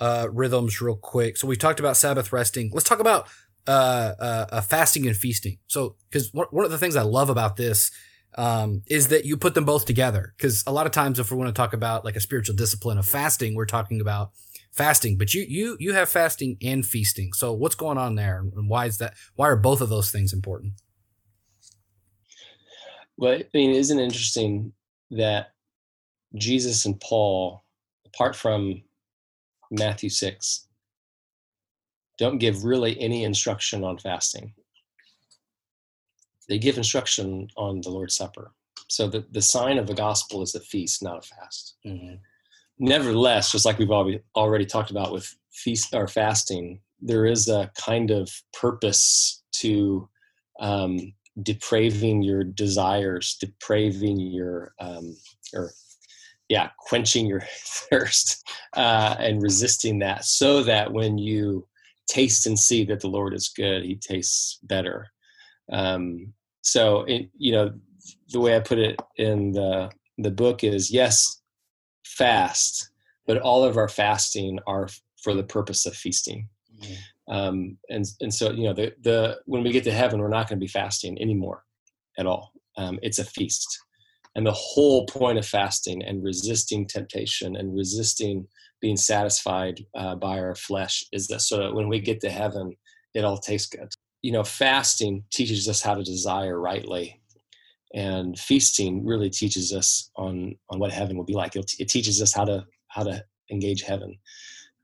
uh, 0.00 0.28
rhythms 0.30 0.80
real 0.80 0.96
quick. 0.96 1.36
So 1.36 1.46
we 1.46 1.56
talked 1.56 1.80
about 1.80 1.96
Sabbath 1.96 2.32
resting. 2.32 2.70
Let's 2.74 2.88
talk 2.88 2.98
about 3.00 3.28
uh, 3.66 4.12
uh, 4.18 4.46
uh, 4.52 4.60
fasting 4.60 5.06
and 5.06 5.16
feasting. 5.16 5.58
So, 5.66 5.96
because 6.10 6.32
one, 6.34 6.46
one 6.50 6.64
of 6.64 6.70
the 6.70 6.78
things 6.78 6.94
I 6.96 7.02
love 7.02 7.30
about 7.30 7.56
this 7.56 7.90
um, 8.36 8.82
is 8.86 9.08
that 9.08 9.24
you 9.24 9.36
put 9.36 9.54
them 9.54 9.64
both 9.64 9.86
together. 9.86 10.34
Because 10.36 10.62
a 10.66 10.72
lot 10.72 10.86
of 10.86 10.92
times, 10.92 11.18
if 11.18 11.30
we 11.30 11.36
want 11.36 11.48
to 11.48 11.58
talk 11.58 11.72
about 11.72 12.04
like 12.04 12.16
a 12.16 12.20
spiritual 12.20 12.54
discipline 12.54 12.98
of 12.98 13.06
fasting, 13.06 13.54
we're 13.54 13.66
talking 13.66 14.00
about 14.00 14.32
fasting. 14.72 15.16
But 15.18 15.34
you 15.34 15.44
you 15.48 15.76
you 15.80 15.94
have 15.94 16.08
fasting 16.08 16.56
and 16.62 16.84
feasting. 16.84 17.32
So 17.32 17.52
what's 17.52 17.74
going 17.74 17.98
on 17.98 18.14
there, 18.14 18.38
and 18.38 18.68
why 18.68 18.86
is 18.86 18.98
that? 18.98 19.14
Why 19.34 19.48
are 19.48 19.56
both 19.56 19.80
of 19.80 19.88
those 19.88 20.10
things 20.10 20.32
important? 20.32 20.74
Well, 23.16 23.34
I 23.34 23.44
mean, 23.54 23.70
isn't 23.70 23.98
it 23.98 24.04
interesting 24.04 24.72
that 25.10 25.52
Jesus 26.34 26.84
and 26.84 27.00
Paul, 27.00 27.64
apart 28.06 28.36
from 28.36 28.82
Matthew 29.70 30.10
6, 30.10 30.66
don't 32.18 32.38
give 32.38 32.64
really 32.64 32.98
any 33.00 33.24
instruction 33.24 33.84
on 33.84 33.98
fasting. 33.98 34.52
They 36.48 36.58
give 36.58 36.76
instruction 36.76 37.48
on 37.56 37.80
the 37.80 37.90
Lord's 37.90 38.16
Supper. 38.16 38.52
So 38.88 39.08
the, 39.08 39.24
the 39.32 39.42
sign 39.42 39.78
of 39.78 39.86
the 39.86 39.94
gospel 39.94 40.42
is 40.42 40.54
a 40.54 40.60
feast, 40.60 41.02
not 41.02 41.18
a 41.18 41.22
fast. 41.22 41.76
Mm-hmm. 41.84 42.14
Nevertheless, 42.78 43.52
just 43.52 43.64
like 43.64 43.78
we've 43.78 43.90
already, 43.90 44.20
already 44.36 44.66
talked 44.66 44.90
about 44.90 45.12
with 45.12 45.34
feast 45.52 45.94
or 45.94 46.06
fasting, 46.06 46.80
there 47.00 47.26
is 47.26 47.48
a 47.48 47.70
kind 47.78 48.10
of 48.10 48.30
purpose 48.52 49.42
to 49.52 50.08
um, 50.60 51.12
depraving 51.42 52.22
your 52.22 52.44
desires, 52.44 53.36
depraving 53.40 54.20
your, 54.20 54.72
um, 54.80 55.16
or 55.54 55.72
yeah, 56.48 56.70
quenching 56.78 57.26
your 57.26 57.40
thirst 57.90 58.46
uh, 58.74 59.16
and 59.18 59.42
resisting 59.42 59.98
that, 59.98 60.24
so 60.24 60.62
that 60.62 60.92
when 60.92 61.18
you 61.18 61.66
taste 62.08 62.46
and 62.46 62.58
see 62.58 62.84
that 62.84 63.00
the 63.00 63.08
Lord 63.08 63.34
is 63.34 63.48
good, 63.48 63.84
He 63.84 63.96
tastes 63.96 64.58
better. 64.62 65.08
Um, 65.72 66.32
so, 66.62 67.02
it, 67.02 67.28
you 67.36 67.52
know, 67.52 67.72
the 68.30 68.40
way 68.40 68.56
I 68.56 68.60
put 68.60 68.78
it 68.78 69.00
in 69.16 69.52
the 69.52 69.90
the 70.18 70.30
book 70.30 70.64
is 70.64 70.90
yes, 70.90 71.42
fast, 72.04 72.90
but 73.26 73.38
all 73.38 73.64
of 73.64 73.76
our 73.76 73.88
fasting 73.88 74.58
are 74.66 74.88
for 75.22 75.34
the 75.34 75.42
purpose 75.42 75.86
of 75.86 75.94
feasting. 75.94 76.48
Um, 77.28 77.76
and 77.90 78.04
and 78.20 78.32
so 78.32 78.52
you 78.52 78.64
know 78.64 78.72
the 78.72 78.94
the 79.02 79.40
when 79.46 79.62
we 79.62 79.72
get 79.72 79.84
to 79.84 79.92
heaven, 79.92 80.20
we're 80.20 80.28
not 80.28 80.48
going 80.48 80.58
to 80.58 80.64
be 80.64 80.68
fasting 80.68 81.20
anymore 81.20 81.64
at 82.18 82.26
all. 82.26 82.52
Um, 82.76 82.98
it's 83.02 83.18
a 83.18 83.24
feast, 83.24 83.78
and 84.34 84.46
the 84.46 84.52
whole 84.52 85.06
point 85.06 85.38
of 85.38 85.46
fasting 85.46 86.04
and 86.04 86.22
resisting 86.22 86.86
temptation 86.86 87.56
and 87.56 87.74
resisting 87.74 88.46
being 88.80 88.96
satisfied 88.96 89.84
uh, 89.96 90.14
by 90.14 90.38
our 90.38 90.54
flesh 90.54 91.04
is 91.10 91.26
that 91.28 91.40
so 91.40 91.58
that 91.58 91.74
when 91.74 91.88
we 91.88 91.98
get 91.98 92.20
to 92.20 92.30
heaven, 92.30 92.76
it 93.14 93.24
all 93.24 93.38
tastes 93.38 93.68
good. 93.68 93.92
You 94.26 94.32
know, 94.32 94.44
fasting 94.44 95.24
teaches 95.30 95.68
us 95.68 95.80
how 95.80 95.94
to 95.94 96.02
desire 96.02 96.58
rightly, 96.58 97.20
and 97.94 98.36
feasting 98.36 99.06
really 99.06 99.30
teaches 99.30 99.72
us 99.72 100.10
on 100.16 100.56
on 100.70 100.80
what 100.80 100.92
heaven 100.92 101.16
will 101.16 101.24
be 101.24 101.34
like. 101.42 101.54
It, 101.54 101.72
it 101.78 101.88
teaches 101.88 102.20
us 102.20 102.34
how 102.34 102.44
to 102.44 102.66
how 102.88 103.04
to 103.04 103.24
engage 103.50 103.82
heaven. 103.82 104.18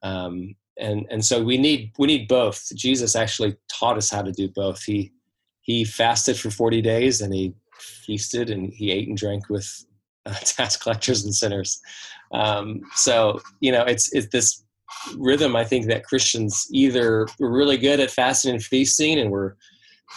Um, 0.02 0.54
and 0.78 1.06
and 1.10 1.24
so 1.24 1.42
we 1.42 1.58
need 1.58 1.92
we 1.98 2.06
need 2.06 2.28
both. 2.28 2.70
Jesus 2.76 3.16
actually 3.16 3.56
taught 3.68 3.96
us 3.96 4.10
how 4.10 4.22
to 4.22 4.32
do 4.32 4.48
both. 4.48 4.82
He 4.82 5.12
he 5.62 5.84
fasted 5.84 6.36
for 6.38 6.50
forty 6.50 6.80
days 6.80 7.20
and 7.20 7.34
he 7.34 7.54
feasted 8.06 8.48
and 8.48 8.72
he 8.72 8.92
ate 8.92 9.08
and 9.08 9.16
drank 9.16 9.48
with 9.48 9.68
uh, 10.26 10.34
tax 10.44 10.76
collectors 10.76 11.24
and 11.24 11.34
sinners. 11.34 11.80
Um, 12.32 12.82
so 12.94 13.40
you 13.60 13.72
know, 13.72 13.82
it's 13.82 14.12
it's 14.12 14.28
this 14.28 14.61
rhythm. 15.16 15.56
I 15.56 15.64
think 15.64 15.86
that 15.86 16.04
Christians 16.04 16.66
either 16.70 17.26
we're 17.38 17.56
really 17.56 17.78
good 17.78 18.00
at 18.00 18.10
fasting 18.10 18.52
and 18.52 18.62
feasting, 18.62 19.18
and 19.18 19.30
we're 19.30 19.54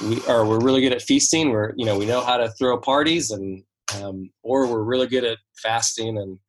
we 0.03 0.21
are 0.27 0.45
we're 0.45 0.59
really 0.59 0.81
good 0.81 0.93
at 0.93 1.01
feasting. 1.01 1.49
We're 1.49 1.73
you 1.75 1.85
know 1.85 1.97
we 1.97 2.05
know 2.05 2.21
how 2.21 2.37
to 2.37 2.49
throw 2.51 2.77
parties, 2.79 3.31
and 3.31 3.63
um, 4.01 4.29
or 4.43 4.67
we're 4.67 4.83
really 4.83 5.07
good 5.07 5.23
at 5.23 5.37
fasting 5.61 6.17
and 6.17 6.39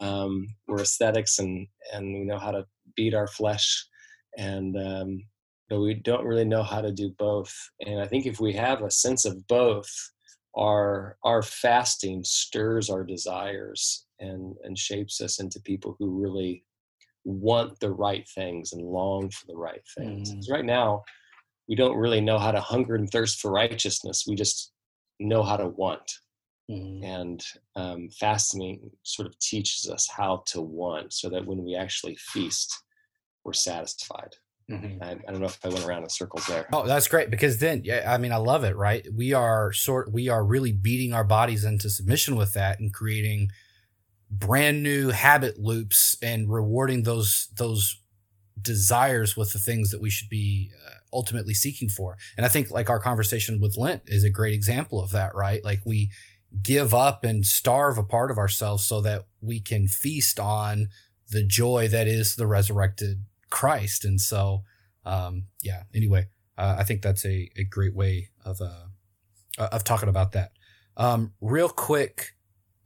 um, 0.00 0.46
we're 0.66 0.80
aesthetics 0.80 1.38
and 1.38 1.66
and 1.92 2.06
we 2.06 2.24
know 2.24 2.38
how 2.38 2.50
to 2.50 2.66
beat 2.96 3.14
our 3.14 3.26
flesh, 3.26 3.86
and 4.36 4.76
um, 4.76 5.20
but 5.68 5.80
we 5.80 5.94
don't 5.94 6.24
really 6.24 6.44
know 6.44 6.62
how 6.62 6.80
to 6.80 6.92
do 6.92 7.14
both. 7.18 7.54
And 7.86 8.00
I 8.00 8.06
think 8.06 8.26
if 8.26 8.40
we 8.40 8.52
have 8.54 8.82
a 8.82 8.90
sense 8.90 9.24
of 9.24 9.46
both, 9.46 9.90
our 10.56 11.16
our 11.24 11.42
fasting 11.42 12.24
stirs 12.24 12.90
our 12.90 13.04
desires 13.04 14.06
and 14.18 14.56
and 14.64 14.76
shapes 14.76 15.20
us 15.20 15.40
into 15.40 15.60
people 15.60 15.96
who 15.98 16.20
really 16.20 16.64
want 17.24 17.78
the 17.80 17.90
right 17.90 18.26
things 18.34 18.72
and 18.72 18.82
long 18.82 19.30
for 19.30 19.46
the 19.46 19.56
right 19.56 19.82
things. 19.96 20.32
Mm. 20.32 20.50
Right 20.50 20.64
now, 20.64 21.02
we 21.68 21.76
don't 21.76 21.96
really 21.96 22.20
know 22.20 22.38
how 22.38 22.50
to 22.50 22.60
hunger 22.60 22.94
and 22.94 23.08
thirst 23.10 23.40
for 23.40 23.50
righteousness. 23.50 24.24
We 24.26 24.34
just 24.34 24.72
know 25.18 25.42
how 25.42 25.56
to 25.56 25.68
want. 25.68 26.10
Mm. 26.70 27.04
And 27.04 27.44
um, 27.76 28.08
fasting 28.18 28.90
sort 29.02 29.28
of 29.28 29.38
teaches 29.38 29.90
us 29.90 30.08
how 30.08 30.42
to 30.46 30.60
want 30.60 31.12
so 31.12 31.28
that 31.30 31.46
when 31.46 31.64
we 31.64 31.74
actually 31.74 32.16
feast, 32.16 32.74
we're 33.44 33.52
satisfied. 33.52 34.34
Mm-hmm. 34.70 35.02
I, 35.02 35.10
I, 35.10 35.32
don't 35.32 35.40
know 35.40 35.46
if 35.46 35.58
I 35.64 35.68
went 35.68 35.84
around 35.84 36.04
in 36.04 36.08
circles 36.08 36.46
there. 36.46 36.68
Oh, 36.72 36.86
that's 36.86 37.08
great 37.08 37.28
because 37.28 37.58
then, 37.58 37.82
yeah, 37.84 38.04
I 38.06 38.18
mean, 38.18 38.30
I 38.30 38.36
love 38.36 38.62
it. 38.62 38.76
Right, 38.76 39.04
we 39.12 39.32
are 39.32 39.72
sort, 39.72 40.12
we 40.12 40.28
are 40.28 40.44
really 40.44 40.70
beating 40.70 41.12
our 41.12 41.24
bodies 41.24 41.64
into 41.64 41.90
submission 41.90 42.36
with 42.36 42.52
that 42.52 42.78
and 42.78 42.94
creating 42.94 43.50
brand 44.30 44.82
new 44.82 45.08
habit 45.10 45.58
loops 45.58 46.16
and 46.22 46.52
rewarding 46.52 47.02
those 47.02 47.48
those 47.56 48.00
desires 48.60 49.36
with 49.36 49.52
the 49.52 49.58
things 49.58 49.90
that 49.90 50.00
we 50.00 50.10
should 50.10 50.28
be 50.28 50.70
uh, 50.86 50.90
ultimately 51.12 51.54
seeking 51.54 51.88
for. 51.88 52.16
And 52.36 52.46
I 52.46 52.48
think 52.48 52.70
like 52.70 52.90
our 52.90 53.00
conversation 53.00 53.60
with 53.60 53.76
Lent 53.76 54.02
is 54.06 54.22
a 54.22 54.30
great 54.30 54.54
example 54.54 55.02
of 55.02 55.10
that, 55.12 55.34
right? 55.34 55.64
Like 55.64 55.80
we 55.84 56.10
give 56.62 56.92
up 56.92 57.24
and 57.24 57.46
starve 57.46 57.96
a 57.96 58.02
part 58.02 58.30
of 58.30 58.38
ourselves 58.38 58.84
so 58.84 59.00
that 59.00 59.26
we 59.40 59.60
can 59.60 59.88
feast 59.88 60.38
on 60.38 60.88
the 61.30 61.44
joy 61.44 61.88
that 61.88 62.06
is 62.06 62.36
the 62.36 62.46
resurrected 62.46 63.24
Christ. 63.50 64.04
And 64.04 64.20
so, 64.20 64.64
um, 65.04 65.44
yeah, 65.62 65.84
anyway, 65.94 66.26
uh, 66.58 66.76
I 66.78 66.84
think 66.84 67.02
that's 67.02 67.24
a, 67.24 67.50
a 67.56 67.64
great 67.64 67.94
way 67.94 68.30
of, 68.44 68.60
uh, 68.60 68.86
of 69.58 69.84
talking 69.84 70.08
about 70.08 70.32
that. 70.32 70.52
Um, 70.96 71.32
real 71.40 71.68
quick, 71.68 72.34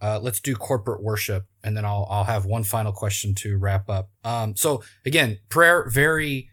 uh, 0.04 0.20
let's 0.20 0.38
do 0.38 0.54
corporate 0.54 1.02
worship, 1.02 1.46
and 1.62 1.74
then 1.74 1.86
I'll 1.86 2.06
I'll 2.10 2.24
have 2.24 2.44
one 2.44 2.62
final 2.62 2.92
question 2.92 3.34
to 3.36 3.56
wrap 3.56 3.88
up. 3.88 4.10
Um, 4.22 4.54
so 4.54 4.82
again, 5.06 5.38
prayer 5.48 5.88
very 5.88 6.50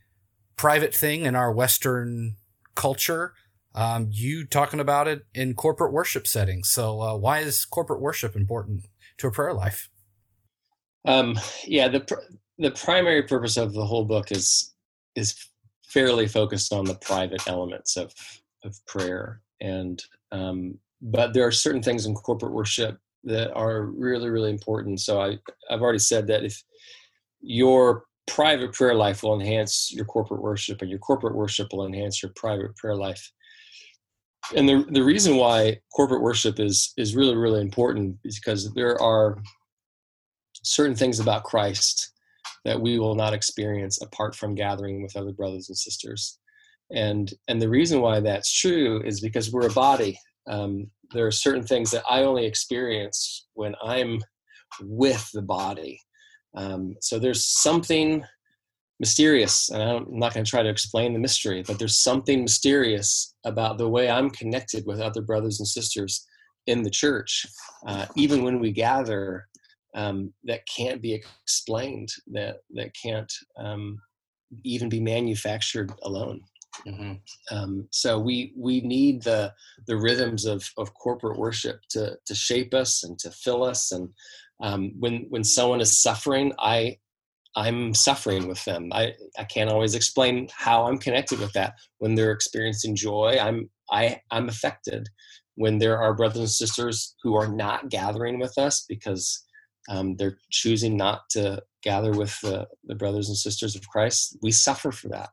private 0.56 0.96
thing 0.96 1.26
in 1.26 1.36
our 1.36 1.52
Western 1.52 2.38
culture. 2.76 3.34
Um, 3.76 4.08
you 4.10 4.46
talking 4.46 4.80
about 4.80 5.10
it 5.10 5.26
in 5.34 5.54
corporate 5.54 5.92
worship 5.92 6.28
settings. 6.28 6.70
So 6.70 7.02
uh, 7.02 7.18
why 7.18 7.40
is 7.40 7.66
corporate 7.66 8.00
worship 8.00 8.38
important 8.38 8.86
to 9.18 9.28
a 9.28 9.32
prayer 9.32 9.54
life? 9.54 9.90
Um, 11.04 11.38
yeah, 11.66 11.90
the 11.90 12.00
pr- 12.00 12.32
the 12.58 12.72
primary 12.72 13.24
purpose 13.24 13.58
of 13.58 13.74
the 13.74 13.86
whole 13.86 14.06
book 14.06 14.32
is 14.32 14.74
is 15.16 15.36
fairly 15.84 16.26
focused 16.26 16.72
on 16.72 16.86
the 16.86 16.96
private 16.96 17.46
elements 17.50 17.98
of 17.98 18.14
of 18.64 18.78
prayer, 18.86 19.42
and 19.60 20.02
um, 20.32 20.78
but 21.02 21.34
there 21.34 21.46
are 21.46 21.52
certain 21.52 21.84
things 21.84 22.06
in 22.06 22.14
corporate 22.14 22.54
worship 22.54 22.98
that 23.24 23.54
are 23.54 23.84
really 23.86 24.30
really 24.30 24.50
important. 24.50 25.00
So 25.00 25.22
i 25.22 25.38
i've 25.70 25.82
already 25.82 26.00
said 26.00 26.28
that 26.28 26.44
if 26.44 26.62
your 27.42 28.06
private 28.28 28.72
prayer 28.74 28.96
life 28.96 29.24
will 29.24 29.40
enhance 29.40 29.92
your 29.92 30.06
corporate 30.06 30.42
worship 30.42 30.82
and 30.82 30.90
your 30.90 31.00
corporate 31.00 31.36
worship 31.36 31.68
will 31.74 31.86
enhance 31.86 32.22
your 32.22 32.32
private 32.36 32.76
prayer 32.78 32.96
life. 32.96 33.32
And 34.56 34.68
the 34.68 34.86
the 34.92 35.04
reason 35.04 35.36
why 35.36 35.80
corporate 35.96 36.22
worship 36.22 36.60
is 36.60 36.94
is 36.98 37.16
really 37.16 37.36
really 37.36 37.62
important 37.62 38.18
is 38.24 38.40
because 38.40 38.74
there 38.74 39.02
are 39.02 39.38
certain 40.64 40.96
things 40.96 41.20
about 41.20 41.44
Christ 41.44 42.12
that 42.66 42.80
we 42.80 43.00
will 43.00 43.16
not 43.16 43.34
experience 43.34 44.02
apart 44.02 44.36
from 44.36 44.56
gathering 44.56 45.02
with 45.02 45.16
other 45.16 45.32
brothers 45.32 45.70
and 45.70 45.78
sisters. 45.78 46.40
And 46.92 47.34
and 47.48 47.62
the 47.62 47.70
reason 47.70 48.02
why 48.02 48.20
that's 48.20 48.52
true 48.52 49.02
is 49.04 49.22
because 49.22 49.52
we're 49.52 49.68
a 49.68 49.74
body. 49.74 50.20
Um, 50.48 50.90
there 51.14 51.28
are 51.28 51.32
certain 51.32 51.64
things 51.64 51.92
that 51.92 52.04
I 52.10 52.24
only 52.24 52.46
experience 52.46 53.48
when 53.54 53.76
I'm 53.84 54.22
with 54.82 55.30
the 55.34 55.42
body. 55.42 56.00
Um, 56.56 56.96
so 57.02 57.20
there's 57.20 57.46
something 57.46 58.24
mysterious, 59.00 59.70
and 59.70 59.82
I'm 59.82 60.06
not 60.10 60.34
going 60.34 60.46
to 60.46 60.50
try 60.50 60.62
to 60.62 60.70
explain 60.70 61.14
the 61.14 61.20
mystery, 61.20 61.64
but 61.66 61.80
there's 61.80 62.04
something 62.04 62.42
mysterious 62.42 63.34
about 63.46 63.78
the 63.78 63.90
way 63.90 64.10
I'm 64.10 64.30
connected 64.30 64.86
with 64.86 65.00
other 65.00 65.22
brothers 65.22 65.60
and 65.60 65.68
sisters 65.68 66.26
in 66.68 66.84
the 66.84 66.90
church, 66.90 67.46
uh, 67.88 68.06
even 68.16 68.44
when 68.44 68.60
we 68.60 68.72
gather. 68.72 69.48
Um, 69.94 70.34
that 70.46 70.62
can't 70.74 71.02
be 71.02 71.14
explained. 71.14 72.08
That 72.28 72.60
that 72.76 72.92
can't 73.04 73.30
um, 73.58 74.00
even 74.64 74.88
be 74.88 75.02
manufactured 75.02 75.92
alone. 76.04 76.40
Mm-hmm. 76.88 77.56
Um, 77.56 77.88
so 77.92 78.20
we 78.20 78.54
we 78.58 78.82
need 78.82 79.24
the 79.24 79.54
the 79.88 79.98
rhythms 79.98 80.46
of 80.46 80.70
of 80.78 80.94
corporate 80.94 81.38
worship 81.38 81.82
to 81.92 82.18
to 82.26 82.36
shape 82.36 82.74
us 82.74 83.04
and 83.04 83.18
to 83.20 83.32
fill 83.32 83.64
us. 83.64 83.92
And 83.92 84.10
um, 84.62 84.94
when 85.00 85.26
when 85.30 85.44
someone 85.44 85.82
is 85.82 86.02
suffering, 86.02 86.54
I 86.60 86.98
I'm 87.56 87.94
suffering 87.94 88.48
with 88.48 88.64
them. 88.66 88.90
I 88.94 89.14
I 89.38 89.44
can't 89.44 89.70
always 89.70 89.96
explain 89.96 90.50
how 90.56 90.88
I'm 90.88 90.98
connected 90.98 91.40
with 91.40 91.54
that. 91.54 91.74
When 92.00 92.16
they're 92.16 92.32
experiencing 92.32 92.96
joy, 92.96 93.38
I'm 93.40 93.70
I 93.92 94.22
I'm 94.32 94.50
affected. 94.50 95.10
When 95.56 95.80
there 95.80 96.00
are 96.00 96.14
brothers 96.14 96.40
and 96.40 96.50
sisters 96.50 97.16
who 97.22 97.36
are 97.36 97.48
not 97.48 97.90
gathering 97.90 98.40
with 98.40 98.58
us 98.58 98.86
because 98.88 99.44
um, 99.90 100.16
they're 100.16 100.38
choosing 100.50 100.96
not 100.96 101.22
to 101.32 101.62
gather 101.84 102.12
with 102.12 102.40
the, 102.42 102.68
the 102.86 102.96
brothers 102.96 103.28
and 103.28 103.38
sisters 103.38 103.76
of 103.76 103.88
Christ, 103.88 104.38
we 104.42 104.52
suffer 104.52 104.92
for 104.92 105.10
that 105.10 105.30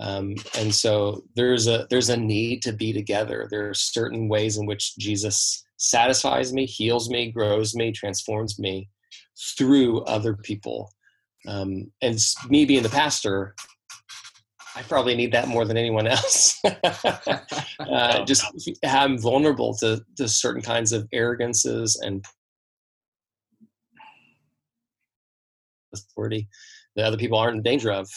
um, 0.00 0.34
and 0.58 0.74
so 0.74 1.22
there's 1.36 1.66
a 1.66 1.86
there's 1.90 2.10
a 2.10 2.16
need 2.16 2.62
to 2.62 2.72
be 2.72 2.92
together. 2.92 3.48
There 3.50 3.68
are 3.68 3.74
certain 3.74 4.28
ways 4.28 4.56
in 4.56 4.66
which 4.66 4.96
jesus 4.96 5.64
satisfies 5.76 6.52
me 6.52 6.64
heals 6.64 7.10
me 7.10 7.30
grows 7.30 7.74
me 7.74 7.90
transforms 7.90 8.58
me 8.58 8.88
through 9.56 10.02
other 10.04 10.34
people. 10.34 10.92
Um, 11.48 11.90
and 12.02 12.18
me 12.48 12.64
being 12.64 12.84
the 12.84 12.88
pastor 12.88 13.54
i 14.74 14.82
probably 14.82 15.14
need 15.14 15.32
that 15.32 15.48
more 15.48 15.64
than 15.64 15.76
anyone 15.76 16.06
else. 16.06 16.60
Uh, 17.80 18.24
just 18.24 18.44
i'm 18.84 19.18
vulnerable 19.18 19.74
to, 19.74 20.00
to 20.16 20.26
certain 20.28 20.62
kinds 20.62 20.92
of 20.92 21.06
arrogances 21.12 22.00
and 22.02 22.24
authority 25.92 26.48
that 26.96 27.04
other 27.04 27.16
people 27.16 27.36
aren't 27.36 27.56
in 27.56 27.62
danger 27.62 27.90
of 27.90 28.08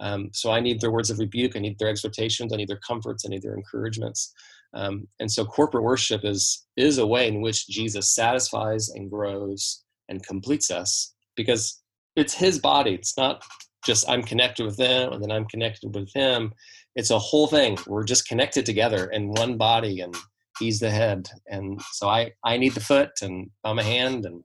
um, 0.00 0.30
so 0.32 0.50
I 0.50 0.60
need 0.60 0.80
their 0.80 0.90
words 0.90 1.10
of 1.10 1.18
rebuke. 1.18 1.56
I 1.56 1.60
need 1.60 1.78
their 1.78 1.88
exhortations. 1.88 2.52
I 2.52 2.56
need 2.56 2.68
their 2.68 2.80
comforts. 2.86 3.24
I 3.24 3.30
need 3.30 3.42
their 3.42 3.54
encouragements. 3.54 4.32
Um, 4.74 5.08
and 5.20 5.30
so 5.30 5.44
corporate 5.44 5.84
worship 5.84 6.24
is 6.24 6.66
is 6.76 6.98
a 6.98 7.06
way 7.06 7.28
in 7.28 7.40
which 7.40 7.68
Jesus 7.68 8.14
satisfies 8.14 8.90
and 8.90 9.10
grows 9.10 9.82
and 10.08 10.26
completes 10.26 10.70
us 10.70 11.14
because 11.34 11.82
it's 12.14 12.34
His 12.34 12.58
body. 12.58 12.94
It's 12.94 13.16
not 13.16 13.42
just 13.84 14.08
I'm 14.08 14.22
connected 14.22 14.66
with 14.66 14.76
them 14.76 15.12
and 15.12 15.22
then 15.22 15.30
I'm 15.30 15.46
connected 15.46 15.94
with 15.94 16.12
Him. 16.12 16.52
It's 16.94 17.10
a 17.10 17.18
whole 17.18 17.46
thing. 17.46 17.78
We're 17.86 18.04
just 18.04 18.28
connected 18.28 18.66
together 18.66 19.06
in 19.06 19.28
one 19.28 19.56
body, 19.56 20.00
and 20.00 20.14
He's 20.58 20.80
the 20.80 20.90
head. 20.90 21.28
And 21.46 21.80
so 21.92 22.08
I 22.08 22.32
I 22.44 22.58
need 22.58 22.74
the 22.74 22.80
foot, 22.80 23.10
and 23.22 23.50
I'm 23.64 23.78
a 23.78 23.84
hand, 23.84 24.26
and 24.26 24.44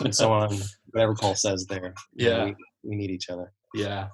and 0.00 0.14
so 0.14 0.32
on. 0.40 0.58
Whatever 0.92 1.14
Paul 1.14 1.34
says 1.34 1.66
there. 1.66 1.92
Yeah, 2.14 2.46
we, 2.46 2.54
we 2.82 2.96
need 2.96 3.10
each 3.10 3.28
other. 3.28 3.52
Yeah. 3.74 4.08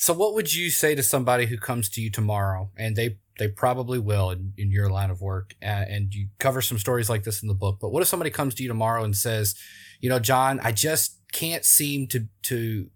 So, 0.00 0.14
what 0.14 0.34
would 0.34 0.54
you 0.54 0.70
say 0.70 0.94
to 0.94 1.02
somebody 1.02 1.46
who 1.46 1.58
comes 1.58 1.88
to 1.90 2.00
you 2.00 2.08
tomorrow, 2.08 2.70
and 2.76 2.94
they 2.94 3.18
they 3.36 3.48
probably 3.48 3.98
will 3.98 4.30
in, 4.30 4.52
in 4.56 4.70
your 4.70 4.88
line 4.88 5.10
of 5.10 5.20
work, 5.20 5.56
uh, 5.60 5.66
and 5.66 6.14
you 6.14 6.28
cover 6.38 6.62
some 6.62 6.78
stories 6.78 7.10
like 7.10 7.24
this 7.24 7.42
in 7.42 7.48
the 7.48 7.54
book. 7.54 7.78
But 7.80 7.90
what 7.90 8.00
if 8.00 8.08
somebody 8.08 8.30
comes 8.30 8.54
to 8.54 8.62
you 8.62 8.68
tomorrow 8.68 9.02
and 9.02 9.16
says, 9.16 9.56
you 10.00 10.08
know, 10.08 10.20
John, 10.20 10.60
I 10.62 10.70
just 10.70 11.18
can't 11.32 11.64
seem 11.64 12.06
to 12.08 12.28
to 12.44 12.90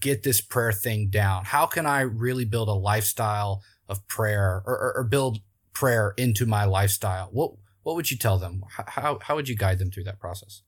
get 0.00 0.22
this 0.22 0.42
prayer 0.42 0.70
thing 0.70 1.08
down. 1.08 1.46
How 1.46 1.64
can 1.64 1.86
I 1.86 2.02
really 2.02 2.44
build 2.44 2.68
a 2.68 2.74
lifestyle 2.74 3.62
of 3.88 4.06
prayer, 4.06 4.62
or, 4.66 4.76
or, 4.76 4.96
or 4.98 5.04
build 5.04 5.38
prayer 5.72 6.12
into 6.18 6.44
my 6.44 6.66
lifestyle? 6.66 7.30
What 7.32 7.52
what 7.84 7.96
would 7.96 8.10
you 8.10 8.18
tell 8.18 8.38
them? 8.38 8.64
How 8.68 9.18
how 9.22 9.34
would 9.34 9.48
you 9.48 9.56
guide 9.56 9.78
them 9.78 9.90
through 9.90 10.04
that 10.04 10.20
process? 10.20 10.60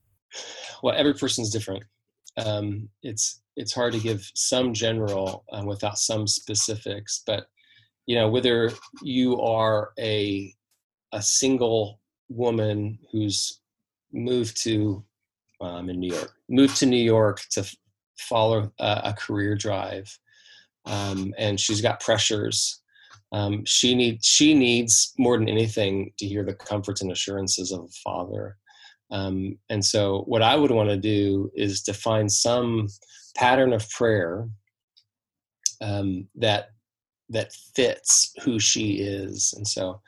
Well, 0.83 0.95
every 0.97 1.13
person's 1.13 1.51
different. 1.51 1.85
Um, 2.39 2.89
it's 3.03 3.43
it's 3.61 3.75
hard 3.75 3.93
to 3.93 4.01
give 4.01 4.31
some 4.35 4.73
general 4.73 5.45
uh, 5.53 5.63
without 5.65 5.99
some 5.99 6.27
specifics. 6.27 7.23
But 7.27 7.47
you 8.07 8.17
know, 8.17 8.29
whether 8.29 8.73
you 9.03 9.39
are 9.41 9.93
a 9.99 10.55
a 11.13 11.21
single 11.23 12.01
woman 12.29 12.99
who's 13.13 13.61
moved 14.13 14.63
to 14.63 15.05
um, 15.61 15.91
in 15.91 16.01
New 16.01 16.13
York, 16.13 16.33
moved 16.49 16.77
to 16.79 16.87
New 16.87 17.05
York 17.05 17.43
to 17.51 17.71
follow 18.19 18.73
a, 18.79 19.01
a 19.05 19.13
career 19.13 19.55
drive, 19.55 20.19
um, 20.87 21.35
and 21.37 21.61
she's 21.61 21.83
got 21.83 22.01
pressures. 22.01 22.81
Um, 23.33 23.65
she 23.67 23.95
needs 23.95 24.27
she 24.27 24.55
needs 24.55 25.13
more 25.19 25.37
than 25.37 25.49
anything 25.49 26.13
to 26.19 26.27
hear 26.27 26.45
the 26.45 26.55
comforts 26.55 27.03
and 27.03 27.13
assurances 27.13 27.73
of 27.73 27.81
a 27.81 27.89
father. 28.03 28.57
Um, 29.11 29.59
and 29.69 29.85
so, 29.85 30.23
what 30.27 30.43
I 30.43 30.57
would 30.57 30.71
want 30.71 30.89
to 30.89 30.97
do 30.97 31.51
is 31.55 31.83
to 31.83 31.93
find 31.93 32.33
some 32.33 32.89
pattern 33.41 33.73
of 33.73 33.89
prayer 33.91 34.49
um, 35.81 36.29
that 36.37 36.69
that 37.31 37.53
fits 37.75 38.35
who 38.43 38.59
she 38.59 38.99
is. 39.01 39.55
And 39.57 39.67
so, 39.67 40.01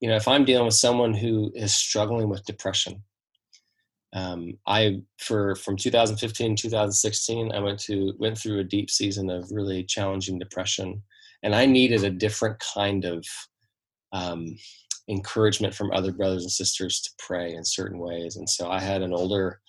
you 0.00 0.08
know, 0.08 0.16
if 0.16 0.26
I'm 0.26 0.44
dealing 0.44 0.64
with 0.64 0.74
someone 0.74 1.14
who 1.14 1.52
is 1.54 1.74
struggling 1.74 2.28
with 2.28 2.44
depression, 2.46 3.02
um, 4.12 4.54
I 4.66 5.02
for 5.18 5.54
from 5.54 5.76
2015 5.76 6.56
2016 6.56 7.52
I 7.52 7.60
went 7.60 7.78
to 7.80 8.12
went 8.18 8.36
through 8.36 8.58
a 8.58 8.64
deep 8.64 8.90
season 8.90 9.30
of 9.30 9.52
really 9.52 9.84
challenging 9.84 10.38
depression, 10.38 11.00
and 11.44 11.54
I 11.54 11.66
needed 11.66 12.02
a 12.02 12.10
different 12.10 12.58
kind 12.58 13.04
of 13.04 13.24
um, 14.12 14.56
encouragement 15.08 15.74
from 15.74 15.92
other 15.92 16.10
brothers 16.12 16.42
and 16.42 16.50
sisters 16.50 17.00
to 17.02 17.10
pray 17.20 17.54
in 17.54 17.64
certain 17.64 18.00
ways. 18.00 18.34
And 18.34 18.50
so 18.50 18.68
I 18.68 18.80
had 18.80 19.02
an 19.02 19.12
older 19.12 19.60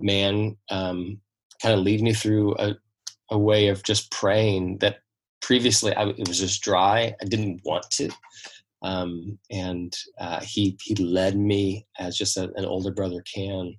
man 0.00 0.56
um, 0.70 1.20
kind 1.62 1.74
of 1.74 1.80
lead 1.80 2.02
me 2.02 2.12
through 2.12 2.54
a, 2.58 2.76
a 3.30 3.38
way 3.38 3.68
of 3.68 3.82
just 3.82 4.10
praying 4.10 4.78
that 4.78 4.98
previously 5.40 5.94
I, 5.94 6.08
it 6.08 6.28
was 6.28 6.38
just 6.38 6.62
dry. 6.62 7.14
I 7.20 7.24
didn't 7.24 7.60
want 7.64 7.90
to. 7.92 8.10
Um, 8.82 9.38
and 9.50 9.92
uh, 10.20 10.40
he 10.40 10.78
he 10.82 10.94
led 10.94 11.36
me 11.36 11.86
as 11.98 12.16
just 12.16 12.36
a, 12.36 12.44
an 12.54 12.64
older 12.64 12.92
brother 12.92 13.22
can 13.22 13.74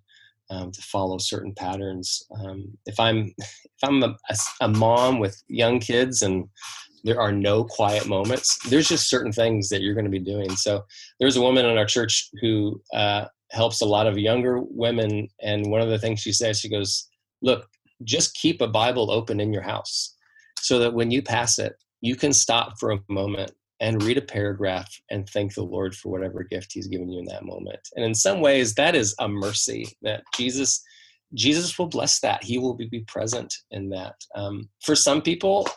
um, 0.49 0.71
to 0.71 0.81
follow 0.81 1.17
certain 1.17 1.53
patterns. 1.53 2.23
Um, 2.37 2.77
if 2.85 2.99
I'm 2.99 3.33
if 3.37 3.83
I'm 3.83 4.03
a, 4.03 4.15
a, 4.61 4.67
mom 4.67 5.19
with 5.19 5.41
young 5.47 5.79
kids 5.79 6.21
and 6.21 6.47
there 7.03 7.21
are 7.21 7.31
no 7.31 7.63
quiet 7.63 8.07
moments, 8.07 8.57
there's 8.69 8.89
just 8.89 9.09
certain 9.09 9.31
things 9.31 9.69
that 9.69 9.81
you're 9.81 9.93
going 9.93 10.05
to 10.05 10.11
be 10.11 10.19
doing. 10.19 10.55
So 10.55 10.83
there's 11.19 11.37
a 11.37 11.41
woman 11.41 11.65
in 11.65 11.77
our 11.77 11.85
church 11.85 12.29
who 12.41 12.81
uh, 12.93 13.25
helps 13.51 13.81
a 13.81 13.85
lot 13.85 14.07
of 14.07 14.17
younger 14.17 14.59
women, 14.61 15.29
and 15.41 15.71
one 15.71 15.81
of 15.81 15.89
the 15.89 15.99
things 15.99 16.19
she 16.19 16.33
says, 16.33 16.59
she 16.59 16.69
goes, 16.69 17.08
"Look, 17.41 17.69
just 18.03 18.35
keep 18.35 18.61
a 18.61 18.67
Bible 18.67 19.11
open 19.11 19.39
in 19.39 19.53
your 19.53 19.63
house, 19.63 20.15
so 20.59 20.79
that 20.79 20.93
when 20.93 21.11
you 21.11 21.21
pass 21.21 21.59
it, 21.59 21.75
you 22.01 22.15
can 22.15 22.33
stop 22.33 22.79
for 22.79 22.91
a 22.91 22.99
moment 23.09 23.51
and 23.81 24.03
read 24.03 24.17
a 24.17 24.21
paragraph 24.21 24.89
and 25.09 25.27
thank 25.29 25.53
the 25.53 25.63
Lord 25.63 25.95
for 25.95 26.09
whatever 26.09 26.43
gift 26.43 26.73
he's 26.73 26.87
given 26.87 27.09
you 27.09 27.19
in 27.19 27.25
that 27.25 27.45
moment. 27.45 27.79
And 27.95 28.03
in 28.03 28.13
some 28.13 28.41
ways 28.41 28.75
that 28.75 28.93
is 28.93 29.15
a 29.19 29.27
mercy 29.27 29.87
that 30.01 30.23
Jesus 30.35 30.83
Jesus 31.33 31.77
will 31.77 31.87
bless 31.87 32.19
that. 32.21 32.43
He 32.43 32.57
will 32.57 32.73
be, 32.73 33.01
present 33.07 33.53
in 33.71 33.89
that. 33.89 34.15
Um, 34.35 34.69
for 34.81 34.95
some 34.95 35.21
people, 35.21 35.67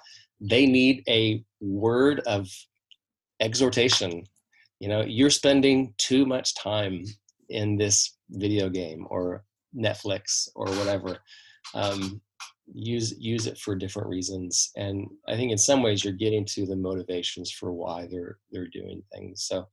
they 0.40 0.66
need 0.66 1.04
a 1.09 1.45
word 1.61 2.21
of 2.21 2.49
exhortation. 3.40 4.25
You 4.81 4.88
know, 4.88 5.02
you're 5.02 5.31
spending 5.31 5.95
too 5.99 6.25
much 6.25 6.54
time 6.54 7.04
in 7.49 7.76
this 7.76 8.16
video 8.31 8.69
game 8.69 9.07
or 9.11 9.45
Netflix 9.76 10.49
or 10.54 10.66
whatever. 10.66 11.19
Um, 11.75 12.21
use 12.73 13.15
use 13.19 13.47
it 13.47 13.59
for 13.59 13.75
different 13.75 14.09
reasons. 14.09 14.71
And 14.77 15.09
i 15.29 15.37
think 15.37 15.53
in 15.53 15.59
some 15.59 15.83
ways 15.83 16.05
you're 16.05 16.13
getting 16.13 16.45
to 16.47 16.67
the 16.67 16.77
motivations 16.77 17.51
for 17.51 17.73
why 17.73 18.09
they're 18.11 18.39
they're 18.51 18.69
doing 18.69 19.03
things. 19.13 19.45
So 19.45 19.67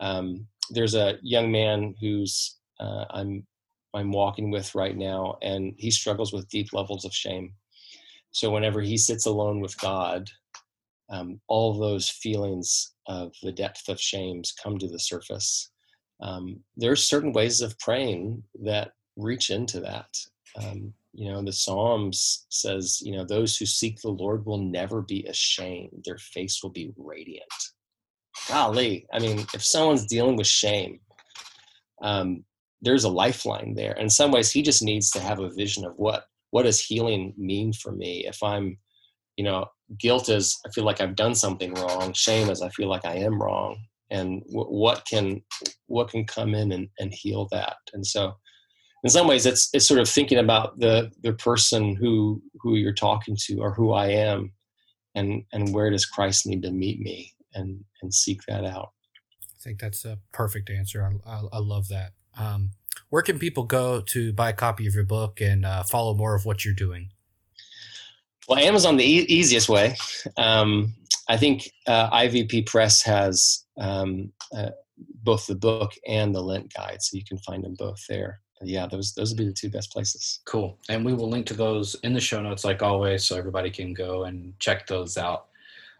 um, 0.00 0.46
there's 0.70 0.94
a 0.94 1.18
young 1.22 1.50
man 1.50 1.94
who's 2.00 2.58
uh, 2.80 3.04
i'm 3.10 3.44
i'm 3.94 4.12
walking 4.12 4.50
with 4.50 4.74
right 4.74 4.96
now 4.96 5.36
and 5.42 5.74
he 5.78 5.90
struggles 5.90 6.32
with 6.32 6.48
deep 6.48 6.72
levels 6.72 7.04
of 7.04 7.12
shame. 7.12 7.52
So 8.30 8.50
whenever 8.50 8.80
he 8.80 8.96
sits 8.96 9.26
alone 9.26 9.60
with 9.60 9.78
god 9.80 10.30
um, 11.10 11.40
all 11.48 11.78
those 11.78 12.08
feelings 12.08 12.94
of 13.06 13.32
the 13.42 13.52
depth 13.52 13.88
of 13.88 14.00
shames 14.00 14.54
come 14.62 14.78
to 14.78 14.88
the 14.88 14.98
surface. 14.98 15.70
Um, 16.20 16.60
there's 16.76 17.04
certain 17.04 17.32
ways 17.32 17.60
of 17.60 17.78
praying 17.78 18.42
that 18.62 18.92
reach 19.16 19.50
into 19.50 19.80
that. 19.80 20.08
Um, 20.62 20.92
you 21.18 21.30
know 21.30 21.42
the 21.42 21.52
psalms 21.52 22.46
says 22.48 23.00
you 23.02 23.12
know 23.16 23.24
those 23.24 23.56
who 23.56 23.66
seek 23.66 24.00
the 24.00 24.08
lord 24.08 24.46
will 24.46 24.62
never 24.62 25.02
be 25.02 25.24
ashamed. 25.24 26.02
Their 26.04 26.18
face 26.18 26.62
will 26.62 26.70
be 26.70 26.92
radiant. 26.96 27.58
Golly 28.48 29.06
i 29.12 29.18
mean 29.18 29.40
if 29.52 29.64
someone's 29.64 30.06
dealing 30.06 30.36
with 30.36 30.46
shame 30.46 31.00
um, 32.02 32.44
there's 32.80 33.04
a 33.04 33.08
lifeline 33.08 33.74
there. 33.74 33.92
In 33.94 34.08
some 34.08 34.30
ways 34.30 34.50
he 34.50 34.62
just 34.62 34.82
needs 34.82 35.10
to 35.10 35.20
have 35.20 35.40
a 35.40 35.50
vision 35.50 35.84
of 35.84 35.94
what 35.96 36.24
what 36.50 36.62
does 36.62 36.80
healing 36.80 37.34
mean 37.36 37.72
for 37.72 37.92
me? 37.92 38.24
If 38.26 38.42
i'm 38.42 38.78
you 39.36 39.44
know 39.44 39.66
guilt 39.98 40.28
is 40.28 40.58
i 40.66 40.70
feel 40.70 40.84
like 40.84 41.00
i've 41.00 41.16
done 41.16 41.34
something 41.34 41.74
wrong. 41.74 42.12
Shame 42.12 42.50
is 42.50 42.62
i 42.62 42.68
feel 42.70 42.88
like 42.88 43.04
i 43.04 43.14
am 43.14 43.40
wrong. 43.40 43.76
And 44.10 44.42
w- 44.44 44.70
what 44.70 45.04
can 45.10 45.42
what 45.86 46.10
can 46.10 46.24
come 46.24 46.54
in 46.54 46.72
and, 46.72 46.88
and 46.98 47.12
heal 47.12 47.48
that? 47.50 47.76
And 47.92 48.06
so 48.06 48.34
in 49.04 49.10
some 49.10 49.26
ways 49.26 49.46
it's 49.46 49.68
it's 49.72 49.86
sort 49.86 50.00
of 50.00 50.08
thinking 50.08 50.38
about 50.38 50.78
the 50.78 51.10
the 51.22 51.32
person 51.32 51.94
who 51.94 52.42
who 52.60 52.76
you're 52.76 52.92
talking 52.92 53.36
to 53.46 53.58
or 53.58 53.72
who 53.72 53.92
I 53.92 54.08
am 54.08 54.52
and 55.14 55.44
and 55.52 55.72
where 55.72 55.90
does 55.90 56.06
Christ 56.06 56.46
need 56.46 56.62
to 56.62 56.70
meet 56.70 57.00
me 57.00 57.34
and 57.54 57.84
and 58.02 58.12
seek 58.12 58.40
that 58.48 58.64
out. 58.64 58.92
I 59.44 59.58
think 59.60 59.80
that's 59.80 60.04
a 60.04 60.18
perfect 60.32 60.70
answer. 60.70 61.02
I, 61.02 61.30
I, 61.30 61.42
I 61.52 61.58
love 61.58 61.88
that. 61.88 62.12
Um, 62.38 62.70
where 63.10 63.22
can 63.22 63.38
people 63.38 63.64
go 63.64 64.00
to 64.00 64.32
buy 64.32 64.50
a 64.50 64.54
copy 64.54 64.86
of 64.86 64.94
your 64.94 65.04
book 65.04 65.40
and 65.40 65.64
uh, 65.64 65.82
follow 65.82 66.14
more 66.14 66.34
of 66.34 66.44
what 66.44 66.64
you're 66.64 66.74
doing? 66.74 67.10
Well, 68.48 68.58
Amazon 68.58 68.96
the 68.96 69.04
e- 69.04 69.26
easiest 69.28 69.68
way. 69.68 69.96
Um, 70.36 70.94
I 71.28 71.36
think 71.36 71.70
uh, 71.86 72.10
IVP 72.10 72.66
Press 72.66 73.02
has 73.02 73.64
um, 73.78 74.32
uh, 74.54 74.70
both 75.22 75.46
the 75.46 75.54
book 75.54 75.92
and 76.06 76.34
the 76.34 76.40
Lent 76.40 76.72
guide, 76.72 77.02
so 77.02 77.16
you 77.16 77.24
can 77.24 77.38
find 77.38 77.62
them 77.62 77.74
both 77.78 77.98
there 78.08 78.40
yeah, 78.62 78.86
those 78.86 79.14
those 79.14 79.30
would 79.30 79.38
be 79.38 79.46
the 79.46 79.52
two 79.52 79.70
best 79.70 79.92
places. 79.92 80.40
Cool. 80.44 80.78
And 80.88 81.04
we 81.04 81.14
will 81.14 81.28
link 81.28 81.46
to 81.46 81.54
those 81.54 81.94
in 82.02 82.12
the 82.12 82.20
show 82.20 82.42
notes, 82.42 82.64
like 82.64 82.82
always, 82.82 83.24
so 83.24 83.36
everybody 83.36 83.70
can 83.70 83.94
go 83.94 84.24
and 84.24 84.58
check 84.58 84.86
those 84.86 85.16
out. 85.16 85.46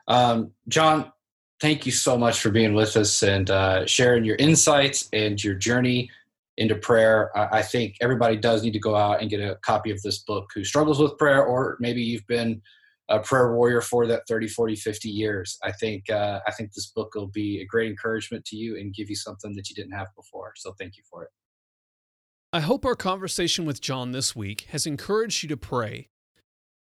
Um, 0.08 0.52
John, 0.68 1.12
thank 1.60 1.86
you 1.86 1.92
so 1.92 2.16
much 2.16 2.40
for 2.40 2.50
being 2.50 2.74
with 2.74 2.96
us 2.96 3.22
and 3.22 3.50
uh, 3.50 3.86
sharing 3.86 4.24
your 4.24 4.36
insights 4.36 5.08
and 5.12 5.42
your 5.42 5.54
journey 5.54 6.10
into 6.56 6.74
prayer. 6.74 7.36
I, 7.36 7.58
I, 7.58 7.62
think 7.62 7.96
everybody 8.00 8.36
does 8.36 8.62
need 8.62 8.72
to 8.72 8.80
go 8.80 8.96
out 8.96 9.20
and 9.20 9.30
get 9.30 9.40
a 9.40 9.56
copy 9.62 9.90
of 9.90 10.00
this 10.02 10.18
book 10.18 10.50
who 10.54 10.64
struggles 10.64 10.98
with 10.98 11.18
prayer, 11.18 11.44
or 11.44 11.76
maybe 11.78 12.02
you've 12.02 12.26
been 12.26 12.62
a 13.08 13.20
prayer 13.20 13.54
warrior 13.54 13.80
for 13.80 14.06
that 14.06 14.22
30, 14.28 14.48
40, 14.48 14.76
50 14.76 15.08
years. 15.08 15.58
I 15.62 15.72
think 15.72 16.10
uh, 16.10 16.40
I 16.46 16.52
think 16.52 16.72
this 16.72 16.86
book 16.86 17.14
will 17.14 17.28
be 17.28 17.60
a 17.60 17.66
great 17.66 17.90
encouragement 17.90 18.44
to 18.46 18.56
you 18.56 18.76
and 18.76 18.94
give 18.94 19.08
you 19.08 19.16
something 19.16 19.54
that 19.54 19.68
you 19.68 19.74
didn't 19.74 19.92
have 19.92 20.08
before. 20.16 20.52
So 20.56 20.74
thank 20.78 20.96
you 20.96 21.02
for 21.10 21.24
it. 21.24 21.30
I 22.50 22.60
hope 22.60 22.86
our 22.86 22.94
conversation 22.94 23.66
with 23.66 23.82
John 23.82 24.12
this 24.12 24.34
week 24.34 24.68
has 24.70 24.86
encouraged 24.86 25.42
you 25.42 25.50
to 25.50 25.56
pray. 25.58 26.08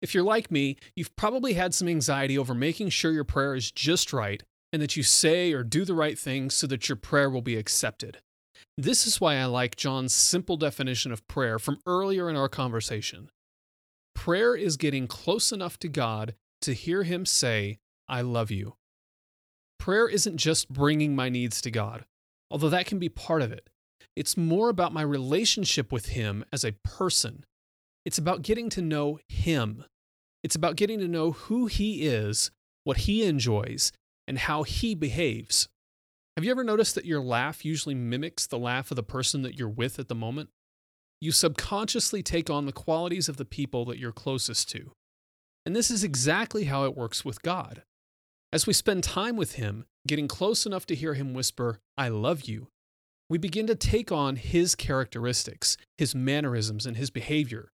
If 0.01 0.13
you're 0.13 0.23
like 0.23 0.49
me, 0.49 0.77
you've 0.95 1.13
probably 1.17 1.56
had 1.56 1.73
some 1.73 1.89
anxiety 1.89 2.38
over 2.38 2.53
making 2.53 2.88
sure 2.89 3.12
your 3.12 3.25
prayer 3.25 3.53
is 3.53 3.69
just 3.69 4.13
right 4.13 4.41
and 4.71 4.82
that 4.82 4.95
you 4.95 5.03
say 5.03 5.51
or 5.51 5.65
do 5.65 5.84
the 5.84 5.93
right 5.93 6.17
things 6.17 6.53
so 6.53 6.67
that 6.67 6.88
your 6.88 6.95
prayer 6.95 7.30
will 7.30 7.41
be 7.41 7.58
accepted. 7.58 8.19
This 8.77 9.06
is 9.06 9.19
why 9.19 9.36
I 9.36 9.43
like 9.43 9.75
John's 9.75 10.13
simple 10.13 10.56
definition 10.56 11.12
of 11.12 11.27
prayer 11.27 11.60
from 11.60 11.80
earlier 11.86 12.30
in 12.30 12.38
our 12.38 12.47
conversation. 12.47 13.30
Prayer 14.15 14.56
is 14.56 14.77
getting 14.77 15.06
close 15.06 15.51
enough 15.51 15.77
to 15.80 15.89
God 15.89 16.36
to 16.62 16.73
hear 16.73 17.03
Him 17.03 17.25
say, 17.25 17.80
I 18.08 18.21
love 18.21 18.51
you. 18.51 18.75
Prayer 19.80 20.08
isn't 20.08 20.38
just 20.38 20.69
bringing 20.69 21.13
my 21.13 21.27
needs 21.27 21.60
to 21.62 21.71
God, 21.71 22.06
although 22.49 22.69
that 22.69 22.86
can 22.86 22.99
be 22.99 23.10
part 23.10 23.41
of 23.41 23.51
it. 23.51 23.69
It's 24.17 24.36
more 24.36 24.69
about 24.69 24.93
my 24.93 25.03
relationship 25.03 25.91
with 25.91 26.08
Him 26.08 26.43
as 26.51 26.63
a 26.63 26.71
person. 26.84 27.45
It's 28.03 28.17
about 28.17 28.41
getting 28.41 28.67
to 28.71 28.82
know 28.82 29.19
Him. 29.27 29.86
It's 30.43 30.56
about 30.56 30.75
getting 30.75 30.97
to 31.01 31.08
know 31.08 31.34
who 31.34 31.67
He 31.67 32.08
is, 32.08 32.49
what 32.84 32.97
He 32.97 33.23
enjoys, 33.23 33.91
and 34.27 34.39
how 34.39 34.63
He 34.63 34.95
behaves. 34.95 35.69
Have 36.36 36.43
you 36.43 36.49
ever 36.49 36.63
noticed 36.63 36.95
that 36.95 37.06
your 37.06 37.21
laugh 37.21 37.63
usually 37.63 37.93
mimics 37.93 38.47
the 38.47 38.58
laugh 38.58 38.89
of 38.89 38.95
the 38.95 39.03
person 39.03 39.43
that 39.43 39.60
you're 39.60 39.69
with 39.69 39.99
at 39.99 40.08
the 40.08 40.15
moment? 40.15 40.49
You 41.21 41.32
subconsciously 41.32 42.23
take 42.23 42.49
on 42.49 42.65
the 42.65 42.71
qualities 42.71 43.30
of 43.30 43.38
the 43.38 43.45
people 43.45 43.86
that 43.86 43.99
you're 43.99 44.12
closest 44.12 44.67
to. 44.71 44.93
And 45.63 45.75
this 45.75 45.91
is 45.91 46.03
exactly 46.03 46.63
how 46.63 46.86
it 46.86 46.97
works 46.97 47.23
with 47.23 47.43
God. 47.43 47.84
As 48.51 48.65
we 48.65 48.73
spend 48.73 49.03
time 49.03 49.36
with 49.36 49.53
Him, 49.53 49.86
getting 50.08 50.27
close 50.27 50.65
enough 50.65 50.88
to 50.88 50.95
hear 50.95 51.13
Him 51.13 51.36
whisper, 51.36 51.77
I 51.99 52.08
love 52.08 52.45
you, 52.45 52.69
we 53.29 53.37
begin 53.37 53.67
to 53.67 53.75
take 53.75 54.11
on 54.11 54.37
his 54.37 54.75
characteristics, 54.75 55.77
his 55.97 56.15
mannerisms, 56.15 56.85
and 56.85 56.97
his 56.97 57.09
behavior. 57.09 57.69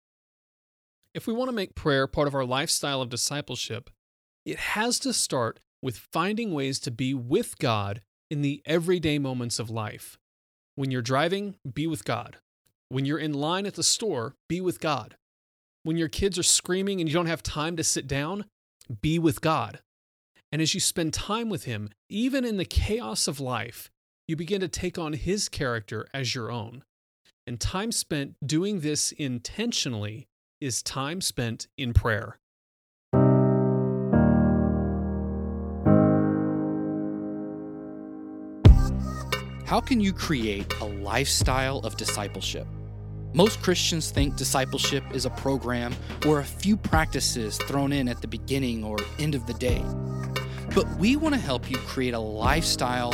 If 1.13 1.27
we 1.27 1.33
want 1.33 1.49
to 1.49 1.55
make 1.55 1.75
prayer 1.75 2.07
part 2.07 2.27
of 2.27 2.35
our 2.35 2.45
lifestyle 2.45 3.01
of 3.01 3.09
discipleship, 3.09 3.89
it 4.45 4.57
has 4.57 4.97
to 4.99 5.11
start 5.13 5.59
with 5.81 6.07
finding 6.13 6.53
ways 6.53 6.79
to 6.79 6.91
be 6.91 7.13
with 7.13 7.57
God 7.59 8.01
in 8.29 8.41
the 8.41 8.61
everyday 8.65 9.19
moments 9.19 9.59
of 9.59 9.69
life. 9.69 10.17
When 10.75 10.89
you're 10.89 11.01
driving, 11.01 11.55
be 11.71 11.85
with 11.85 12.05
God. 12.05 12.37
When 12.87 13.05
you're 13.05 13.19
in 13.19 13.33
line 13.33 13.65
at 13.65 13.75
the 13.75 13.83
store, 13.83 14.35
be 14.47 14.61
with 14.61 14.79
God. 14.79 15.15
When 15.83 15.97
your 15.97 16.07
kids 16.07 16.37
are 16.37 16.43
screaming 16.43 17.01
and 17.01 17.09
you 17.09 17.13
don't 17.13 17.25
have 17.25 17.43
time 17.43 17.75
to 17.75 17.83
sit 17.83 18.07
down, 18.07 18.45
be 19.01 19.19
with 19.19 19.41
God. 19.41 19.79
And 20.51 20.61
as 20.61 20.73
you 20.73 20.79
spend 20.79 21.13
time 21.13 21.49
with 21.49 21.65
Him, 21.65 21.89
even 22.09 22.45
in 22.45 22.57
the 22.57 22.65
chaos 22.65 23.27
of 23.27 23.39
life, 23.39 23.89
you 24.32 24.38
begin 24.38 24.62
to 24.62 24.67
take 24.70 24.98
on 24.98 25.12
His 25.12 25.50
character 25.50 26.08
as 26.13 26.34
your 26.34 26.50
own. 26.50 26.86
And 27.46 27.60
time 27.60 27.91
spent 27.91 28.36
doing 28.41 28.80
this 28.80 29.12
intentionally 29.12 30.30
is 30.62 30.82
time 30.82 31.20
spent 31.20 31.67
in 31.78 31.91
prayer. 31.91 32.39
How 39.65 39.82
can 39.82 40.00
you 40.00 40.13
create 40.13 40.74
a 40.80 40.86
lifestyle 40.86 41.80
of 41.80 41.98
discipleship? 41.98 42.67
Most 43.34 43.62
Christians 43.62 44.12
think 44.12 44.38
discipleship 44.38 45.04
is 45.13 45.26
a 45.26 45.30
program 45.32 45.94
or 46.26 46.39
a 46.39 46.46
few 46.46 46.78
practices 46.78 47.58
thrown 47.58 47.91
in 47.91 48.08
at 48.08 48.22
the 48.22 48.30
beginning 48.30 48.86
or 48.86 48.98
end 49.20 49.36
of 49.36 49.46
the 49.46 49.54
day. 49.56 49.84
But 50.74 50.88
we 51.00 51.17
want 51.17 51.36
to 51.36 51.41
help 51.41 51.70
you 51.70 51.76
create 51.80 52.13
a 52.13 52.20
lifestyle 52.20 53.13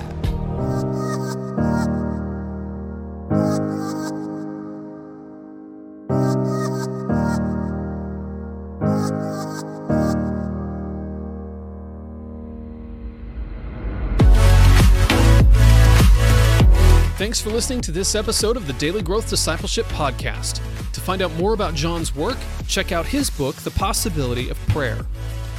For 17.51 17.55
listening 17.55 17.81
to 17.81 17.91
this 17.91 18.15
episode 18.15 18.55
of 18.55 18.65
the 18.65 18.71
Daily 18.73 19.01
Growth 19.01 19.29
Discipleship 19.29 19.85
Podcast. 19.87 20.61
To 20.93 21.01
find 21.01 21.21
out 21.21 21.33
more 21.33 21.53
about 21.53 21.75
John's 21.75 22.15
work, 22.15 22.37
check 22.65 22.93
out 22.93 23.05
his 23.05 23.29
book, 23.29 23.57
The 23.57 23.71
Possibility 23.71 24.49
of 24.49 24.57
Prayer. 24.67 25.05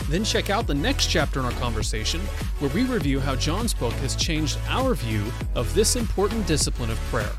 Then 0.08 0.24
check 0.24 0.48
out 0.48 0.66
the 0.66 0.74
next 0.74 1.08
chapter 1.08 1.40
in 1.40 1.44
our 1.44 1.52
conversation, 1.52 2.22
where 2.60 2.70
we 2.70 2.84
review 2.84 3.20
how 3.20 3.36
John's 3.36 3.74
book 3.74 3.92
has 3.94 4.16
changed 4.16 4.56
our 4.68 4.94
view 4.94 5.22
of 5.54 5.74
this 5.74 5.94
important 5.94 6.46
discipline 6.46 6.88
of 6.88 6.98
prayer. 7.10 7.32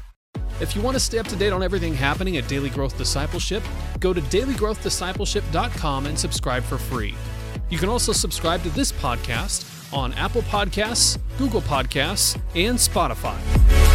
If 0.61 0.75
you 0.75 0.83
want 0.83 0.93
to 0.97 0.99
stay 0.99 1.17
up 1.17 1.27
to 1.29 1.35
date 1.35 1.51
on 1.51 1.63
everything 1.63 1.95
happening 1.95 2.37
at 2.37 2.47
Daily 2.47 2.69
Growth 2.69 2.95
Discipleship, 2.95 3.63
go 3.99 4.13
to 4.13 4.21
dailygrowthdiscipleship.com 4.21 6.05
and 6.05 6.19
subscribe 6.19 6.61
for 6.61 6.77
free. 6.77 7.15
You 7.71 7.79
can 7.79 7.89
also 7.89 8.11
subscribe 8.11 8.61
to 8.61 8.69
this 8.69 8.91
podcast 8.91 9.65
on 9.91 10.13
Apple 10.13 10.43
Podcasts, 10.43 11.17
Google 11.39 11.61
Podcasts, 11.61 12.39
and 12.55 12.77
Spotify. 12.77 13.92